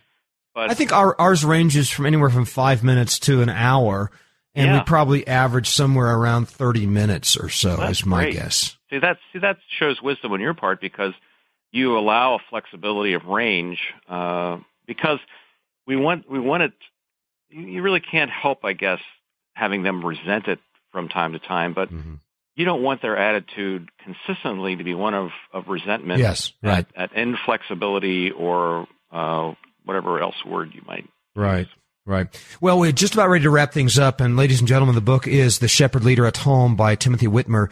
but 0.55 0.71
I 0.71 0.73
think 0.73 0.91
our 0.91 1.15
ours 1.19 1.45
ranges 1.45 1.89
from 1.89 2.05
anywhere 2.07 2.29
from 2.31 2.45
five 2.45 2.83
minutes 2.83 3.19
to 3.19 3.41
an 3.41 3.49
hour, 3.49 4.09
and 4.55 4.73
we 4.73 4.81
probably 4.83 5.27
average 5.27 5.69
somewhere 5.69 6.15
around 6.15 6.47
thirty 6.49 6.87
minutes 6.87 7.37
or 7.37 7.49
so. 7.49 7.75
That's 7.75 7.99
is 7.99 8.05
my 8.05 8.23
great. 8.23 8.33
guess. 8.35 8.77
See 8.89 8.97
that 8.99 9.17
see 9.33 9.39
that 9.39 9.57
shows 9.77 10.01
wisdom 10.01 10.31
on 10.31 10.39
your 10.39 10.53
part 10.55 10.81
because 10.81 11.13
you 11.71 11.97
allow 11.99 12.35
a 12.35 12.39
flexibility 12.49 13.13
of 13.13 13.25
range 13.25 13.79
uh, 14.07 14.57
because 14.89 15.19
we 15.87 15.95
want 15.95 16.29
we 16.29 16.39
want 16.39 16.63
it. 16.63 16.73
You 17.49 17.61
you 17.61 17.81
really 17.81 18.01
can't 18.01 18.29
help, 18.29 18.65
I 18.65 18.73
guess, 18.73 18.99
having 19.53 19.83
them 19.83 20.03
resent 20.05 20.47
it 20.49 20.59
from 20.91 21.07
time 21.07 21.31
to 21.31 21.39
time, 21.39 21.73
but 21.73 21.87
hmm 21.89 22.15
you 22.55 22.65
don't 22.65 22.83
want 22.83 23.01
their 23.01 23.15
attitude 23.15 23.87
consistently 24.03 24.75
to 24.75 24.83
be 24.83 24.93
one 24.93 25.13
of 25.13 25.29
of 25.53 25.69
resentment. 25.69 26.19
Yes, 26.19 26.51
right, 26.61 26.85
At, 26.93 27.13
at 27.13 27.17
inflexibility 27.17 28.31
or 28.31 28.85
uh, 29.13 29.53
whatever 29.85 30.19
else 30.21 30.35
word 30.45 30.73
you 30.73 30.81
might. 30.85 31.07
right, 31.37 31.69
right. 32.05 32.27
Well, 32.59 32.77
we're 32.77 32.91
just 32.91 33.13
about 33.13 33.29
ready 33.29 33.43
to 33.43 33.49
wrap 33.49 33.71
things 33.71 33.97
up, 33.97 34.19
and 34.19 34.35
ladies 34.35 34.59
and 34.59 34.67
gentlemen, 34.67 34.95
the 34.95 35.01
book 35.01 35.25
is 35.25 35.59
"The 35.59 35.69
Shepherd 35.69 36.03
Leader 36.03 36.25
at 36.25 36.35
Home" 36.37 36.75
by 36.75 36.95
Timothy 36.95 37.27
Witmer. 37.27 37.71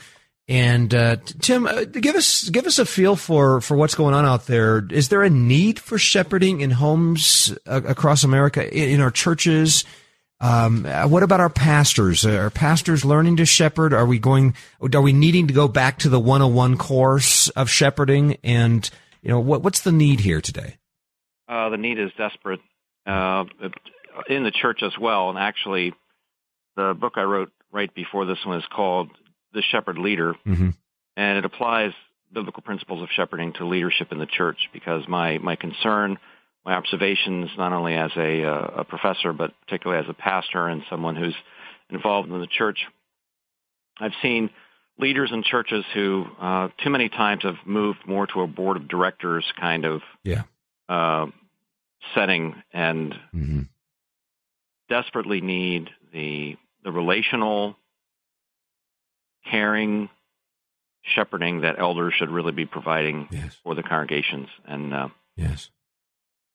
And 0.49 0.93
uh, 0.93 1.17
Tim, 1.41 1.67
uh, 1.67 1.83
give 1.83 2.15
us 2.15 2.47
give 2.49 2.67
us 2.67 2.79
a 2.79 2.85
feel 2.85 3.17
for 3.17 3.59
for 3.59 3.75
what's 3.75 3.95
going 3.95 4.13
on 4.13 4.25
out 4.25 4.47
there. 4.47 4.85
Is 4.89 5.09
there 5.09 5.23
a 5.23 5.29
need 5.29 5.77
for 5.77 5.97
shepherding 5.97 6.61
in 6.61 6.71
homes 6.71 7.53
uh, 7.65 7.81
across 7.85 8.23
America, 8.23 8.65
in, 8.73 8.91
in 8.91 9.01
our 9.01 9.11
churches? 9.11 9.83
Um, 10.39 10.85
uh, 10.85 11.07
what 11.07 11.23
about 11.23 11.41
our 11.41 11.49
pastors? 11.49 12.25
Uh, 12.25 12.37
Are 12.37 12.49
pastors 12.49 13.03
learning 13.03 13.37
to 13.37 13.45
shepherd? 13.45 13.93
Are 13.93 14.05
we 14.05 14.19
going? 14.19 14.55
Are 14.79 15.01
we 15.01 15.11
needing 15.11 15.47
to 15.47 15.53
go 15.53 15.67
back 15.67 15.99
to 15.99 16.09
the 16.09 16.19
101 16.19 16.77
course 16.77 17.49
of 17.49 17.69
shepherding? 17.69 18.37
And 18.41 18.89
you 19.21 19.29
know, 19.29 19.41
what 19.41 19.63
what's 19.63 19.81
the 19.81 19.91
need 19.91 20.21
here 20.21 20.39
today? 20.39 20.77
Uh, 21.49 21.69
the 21.69 21.77
need 21.77 21.99
is 21.99 22.11
desperate 22.17 22.61
in 23.05 24.43
the 24.43 24.51
church 24.51 24.81
as 24.81 24.97
well. 24.97 25.29
And 25.29 25.37
actually, 25.37 25.93
the 26.77 26.95
book 26.97 27.13
I 27.17 27.23
wrote 27.23 27.51
right 27.73 27.93
before 27.93 28.25
this 28.25 28.45
one 28.45 28.59
is 28.59 28.65
called 28.73 29.09
"The 29.53 29.61
Shepherd 29.71 29.97
Leader," 29.97 30.35
Mm-hmm. 30.45 30.69
and 31.15 31.37
it 31.37 31.45
applies 31.45 31.91
biblical 32.31 32.61
principles 32.61 33.01
of 33.01 33.09
shepherding 33.15 33.53
to 33.53 33.65
leadership 33.65 34.11
in 34.11 34.19
the 34.19 34.25
church. 34.25 34.69
Because 34.73 35.07
my 35.07 35.37
my 35.37 35.55
concern, 35.55 36.17
my 36.65 36.73
observations, 36.75 37.49
not 37.57 37.71
only 37.73 37.95
as 37.95 38.11
a, 38.17 38.43
uh, 38.43 38.81
a 38.81 38.83
professor 38.83 39.31
but 39.33 39.53
particularly 39.61 40.03
as 40.03 40.09
a 40.09 40.13
pastor 40.13 40.67
and 40.67 40.83
someone 40.89 41.15
who's 41.15 41.35
involved 41.89 42.29
in 42.29 42.39
the 42.39 42.47
church, 42.47 42.79
I've 43.99 44.11
seen 44.21 44.49
leaders 44.99 45.31
in 45.31 45.43
churches 45.43 45.85
who 45.93 46.25
uh, 46.41 46.67
too 46.83 46.89
many 46.89 47.07
times 47.07 47.43
have 47.43 47.55
moved 47.65 47.99
more 48.05 48.27
to 48.27 48.41
a 48.41 48.47
board 48.47 48.75
of 48.77 48.87
directors 48.87 49.45
kind 49.59 49.85
of 49.85 50.01
Yeah. 50.23 50.43
uh, 50.89 51.27
setting 52.15 52.55
and 52.73 53.13
Mm-hmm. 53.33 53.61
desperately 54.89 55.41
need 55.41 55.89
the 56.13 56.57
the 56.83 56.91
relational, 56.91 57.75
caring, 59.49 60.09
shepherding 61.03 61.61
that 61.61 61.79
elders 61.79 62.13
should 62.17 62.29
really 62.29 62.51
be 62.51 62.65
providing 62.65 63.27
Yes. 63.31 63.55
for 63.63 63.75
the 63.75 63.83
congregations. 63.83 64.49
And 64.65 64.93
uh, 64.93 65.07
Yes. 65.35 65.69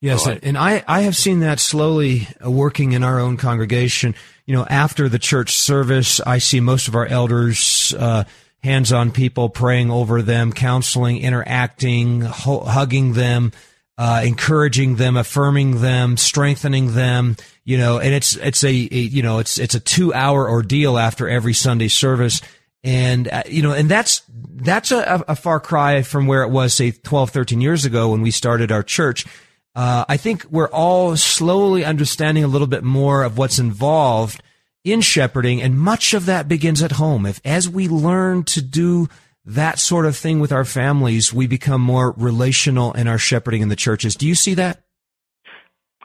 Yes, 0.00 0.24
so 0.24 0.32
I, 0.32 0.40
and 0.42 0.58
I, 0.58 0.82
I 0.88 1.02
have 1.02 1.16
seen 1.16 1.40
that 1.40 1.60
slowly 1.60 2.26
working 2.44 2.90
in 2.90 3.04
our 3.04 3.20
own 3.20 3.36
congregation. 3.36 4.16
You 4.46 4.54
know, 4.56 4.66
after 4.68 5.08
the 5.08 5.20
church 5.20 5.52
service, 5.54 6.20
I 6.26 6.38
see 6.38 6.58
most 6.58 6.88
of 6.88 6.96
our 6.96 7.06
elders, 7.06 7.94
uh, 7.96 8.24
hands 8.64 8.92
on 8.92 9.12
people, 9.12 9.48
praying 9.48 9.92
over 9.92 10.20
them, 10.20 10.52
counseling, 10.52 11.18
interacting, 11.18 12.22
ho- 12.22 12.64
hugging 12.64 13.12
them, 13.12 13.52
uh, 13.96 14.22
encouraging 14.24 14.96
them, 14.96 15.16
affirming 15.16 15.80
them, 15.80 16.16
strengthening 16.16 16.94
them. 16.94 17.36
You 17.64 17.78
know, 17.78 18.00
and 18.00 18.12
it's 18.12 18.34
it's 18.34 18.64
a, 18.64 18.70
a 18.70 18.72
you 18.98 19.22
know 19.22 19.38
it's 19.38 19.56
it's 19.56 19.76
a 19.76 19.80
two 19.80 20.12
hour 20.12 20.50
ordeal 20.50 20.98
after 20.98 21.28
every 21.28 21.54
Sunday 21.54 21.86
service, 21.86 22.40
and 22.84 23.28
uh, 23.28 23.42
you 23.46 23.62
know, 23.62 23.72
and 23.72 23.88
that's 23.88 24.22
that's 24.28 24.90
a, 24.90 25.24
a 25.28 25.36
far 25.36 25.60
cry 25.60 26.02
from 26.02 26.26
where 26.26 26.42
it 26.42 26.50
was 26.50 26.74
say 26.74 26.90
12, 26.90 27.30
13 27.30 27.60
years 27.60 27.84
ago 27.84 28.10
when 28.10 28.22
we 28.22 28.30
started 28.30 28.72
our 28.72 28.82
church. 28.82 29.26
Uh, 29.74 30.04
I 30.08 30.16
think 30.16 30.44
we're 30.50 30.68
all 30.68 31.16
slowly 31.16 31.84
understanding 31.84 32.44
a 32.44 32.48
little 32.48 32.66
bit 32.66 32.84
more 32.84 33.22
of 33.22 33.38
what's 33.38 33.58
involved 33.58 34.42
in 34.84 35.00
shepherding, 35.00 35.62
and 35.62 35.78
much 35.78 36.12
of 36.12 36.26
that 36.26 36.48
begins 36.48 36.82
at 36.82 36.92
home. 36.92 37.24
If 37.24 37.40
as 37.44 37.68
we 37.68 37.88
learn 37.88 38.44
to 38.44 38.60
do 38.60 39.08
that 39.44 39.78
sort 39.78 40.06
of 40.06 40.16
thing 40.16 40.40
with 40.40 40.52
our 40.52 40.64
families, 40.64 41.32
we 41.32 41.46
become 41.46 41.80
more 41.80 42.12
relational 42.12 42.92
in 42.92 43.08
our 43.08 43.18
shepherding 43.18 43.62
in 43.62 43.68
the 43.68 43.76
churches. 43.76 44.14
Do 44.14 44.26
you 44.26 44.34
see 44.34 44.54
that? 44.54 44.82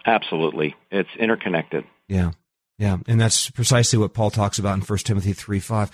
Absolutely. 0.06 0.76
It's 0.90 1.10
interconnected. 1.20 1.84
Yeah. 2.08 2.32
Yeah. 2.78 2.98
And 3.08 3.20
that's 3.20 3.50
precisely 3.50 4.00
what 4.00 4.14
Paul 4.14 4.32
talks 4.32 4.58
about 4.58 4.76
in 4.76 4.82
1 4.82 5.00
Timothy 5.00 5.34
3 5.34 5.60
5. 5.60 5.92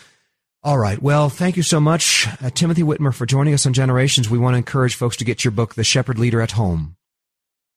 All 0.66 0.78
right. 0.78 1.02
Well, 1.02 1.28
thank 1.28 1.58
you 1.58 1.64
so 1.64 1.82
much, 1.82 2.26
uh, 2.42 2.50
Timothy 2.50 2.84
Witmer, 2.84 3.14
for 3.14 3.26
joining 3.26 3.54
us 3.54 3.66
on 3.66 3.74
Generations. 3.74 4.30
We 4.30 4.38
want 4.38 4.54
to 4.54 4.60
encourage 4.60 4.96
folks 4.96 5.18
to 5.18 5.26
get 5.26 5.44
your 5.44 5.52
book, 5.52 5.76
The 5.76 5.84
Shepherd 5.84 6.18
Leader 6.18 6.40
at 6.40 6.52
Home. 6.52 6.96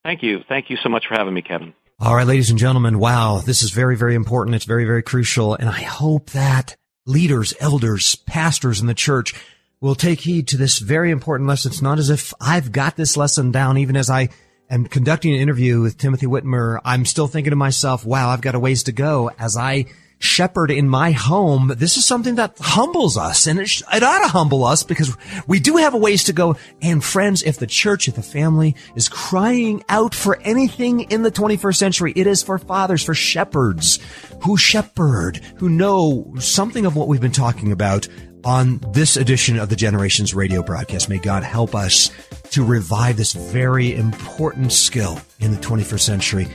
Thank 0.05 0.23
you. 0.23 0.45
Thank 0.49 0.71
you 0.71 0.77
so 0.77 0.89
much 0.89 1.09
for 1.09 1.15
having 1.15 1.35
me, 1.35 1.43
Kevin. 1.43 1.75
All 1.99 2.15
right, 2.15 2.27
ladies 2.27 2.49
and 2.49 2.61
gentlemen. 2.61 3.01
Wow. 3.01 3.39
This 3.39 3.65
is 3.65 3.71
very, 3.71 3.97
very 3.97 4.15
important. 4.15 4.55
It's 4.55 4.67
very, 4.67 4.85
very 4.85 5.03
crucial. 5.03 5.55
And 5.55 5.69
I 5.69 5.83
hope 5.83 6.31
that 6.31 6.77
leaders, 7.07 7.55
elders, 7.59 8.15
pastors 8.15 8.81
in 8.81 8.87
the 8.87 8.95
church 8.95 9.35
will 9.81 9.97
take 9.97 10.21
heed 10.21 10.47
to 10.49 10.57
this 10.57 10.79
very 10.79 11.11
important 11.11 11.49
lesson. 11.49 11.73
It's 11.73 11.83
not 11.83 11.99
as 11.99 12.09
if 12.09 12.33
I've 12.41 12.71
got 12.71 12.95
this 12.95 13.17
lesson 13.17 13.51
down, 13.51 13.79
even 13.79 13.97
as 13.97 14.09
I 14.09 14.29
am 14.71 14.85
conducting 14.85 15.35
an 15.35 15.41
interview 15.41 15.81
with 15.81 15.99
Timothy 15.99 16.27
Witmer. 16.27 16.79
I'm 16.85 17.05
still 17.05 17.27
thinking 17.27 17.51
to 17.51 17.57
myself, 17.57 18.07
wow, 18.07 18.29
I've 18.29 18.43
got 18.43 18.55
a 18.55 18.61
ways 18.61 18.85
to 18.85 18.93
go 18.93 19.33
as 19.41 19.57
I 19.57 19.87
shepherd 20.19 20.71
in 20.71 20.89
my 20.89 21.13
home. 21.13 21.73
This 21.77 21.97
is 21.97 22.05
something 22.05 22.37
that 22.37 22.57
humbles 22.59 23.17
us 23.17 23.47
and 23.47 23.61
it, 23.61 23.69
sh- 23.69 23.83
it 23.93 24.03
ought 24.03 24.21
to 24.21 24.29
humble 24.29 24.65
us 24.65 24.83
because 24.83 25.17
we 25.47 25.61
do 25.61 25.77
have 25.77 25.95
a 25.95 25.99
ways 25.99 26.25
to 26.25 26.33
go. 26.33 26.57
And 26.81 27.05
friends, 27.05 27.43
if 27.43 27.59
the 27.59 27.67
church, 27.67 28.09
if 28.09 28.15
the 28.15 28.23
family 28.23 28.77
is 28.95 29.09
crying 29.09 29.85
out 29.89 30.15
for 30.15 30.41
anything 30.41 31.01
in 31.11 31.23
the 31.23 31.31
21st 31.31 31.77
century, 31.77 32.13
it 32.17 32.27
is 32.27 32.43
for 32.43 32.59
fathers, 32.59 33.03
for 33.03 33.15
shepherds 33.15 33.99
who 34.43 34.57
shepherd, 34.57 35.39
who 35.57 35.69
know 35.69 36.35
something 36.39 36.87
of 36.87 36.97
what 36.97 37.09
we've 37.09 37.21
been 37.21 37.33
talking 37.33 37.73
about 37.73 38.09
on 38.45 38.79
this 38.93 39.17
edition 39.17 39.59
of 39.59 39.69
the 39.69 39.77
Generations 39.77 40.33
radio 40.33 40.63
broadcast. 40.63 41.09
May 41.09 41.19
God 41.19 41.43
help 41.43 41.75
us 41.75 42.11
to 42.51 42.65
revive 42.65 43.17
this 43.17 43.33
very 43.33 43.95
important 43.95 44.73
skill 44.73 45.21
in 45.41 45.51
the 45.51 45.59
21st 45.59 46.01
century. 46.01 46.49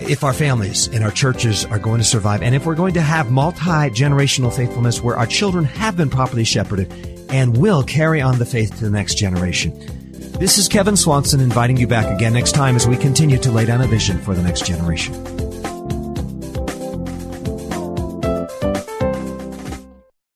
If 0.00 0.24
our 0.24 0.32
families 0.32 0.86
and 0.88 1.04
our 1.04 1.10
churches 1.10 1.64
are 1.64 1.78
going 1.78 1.98
to 1.98 2.04
survive, 2.04 2.42
and 2.42 2.54
if 2.54 2.66
we're 2.66 2.74
going 2.74 2.94
to 2.94 3.00
have 3.00 3.30
multi 3.30 3.90
generational 3.90 4.54
faithfulness 4.54 5.02
where 5.02 5.16
our 5.16 5.26
children 5.26 5.64
have 5.64 5.96
been 5.96 6.10
properly 6.10 6.44
shepherded 6.44 6.92
and 7.30 7.56
will 7.56 7.82
carry 7.82 8.20
on 8.20 8.38
the 8.38 8.46
faith 8.46 8.76
to 8.78 8.84
the 8.84 8.90
next 8.90 9.16
generation. 9.16 9.72
This 10.38 10.56
is 10.56 10.68
Kevin 10.68 10.96
Swanson 10.96 11.40
inviting 11.40 11.76
you 11.76 11.86
back 11.86 12.06
again 12.14 12.32
next 12.32 12.52
time 12.52 12.76
as 12.76 12.86
we 12.86 12.96
continue 12.96 13.38
to 13.38 13.50
lay 13.50 13.66
down 13.66 13.80
a 13.80 13.86
vision 13.86 14.18
for 14.18 14.34
the 14.34 14.42
next 14.42 14.64
generation. 14.64 15.47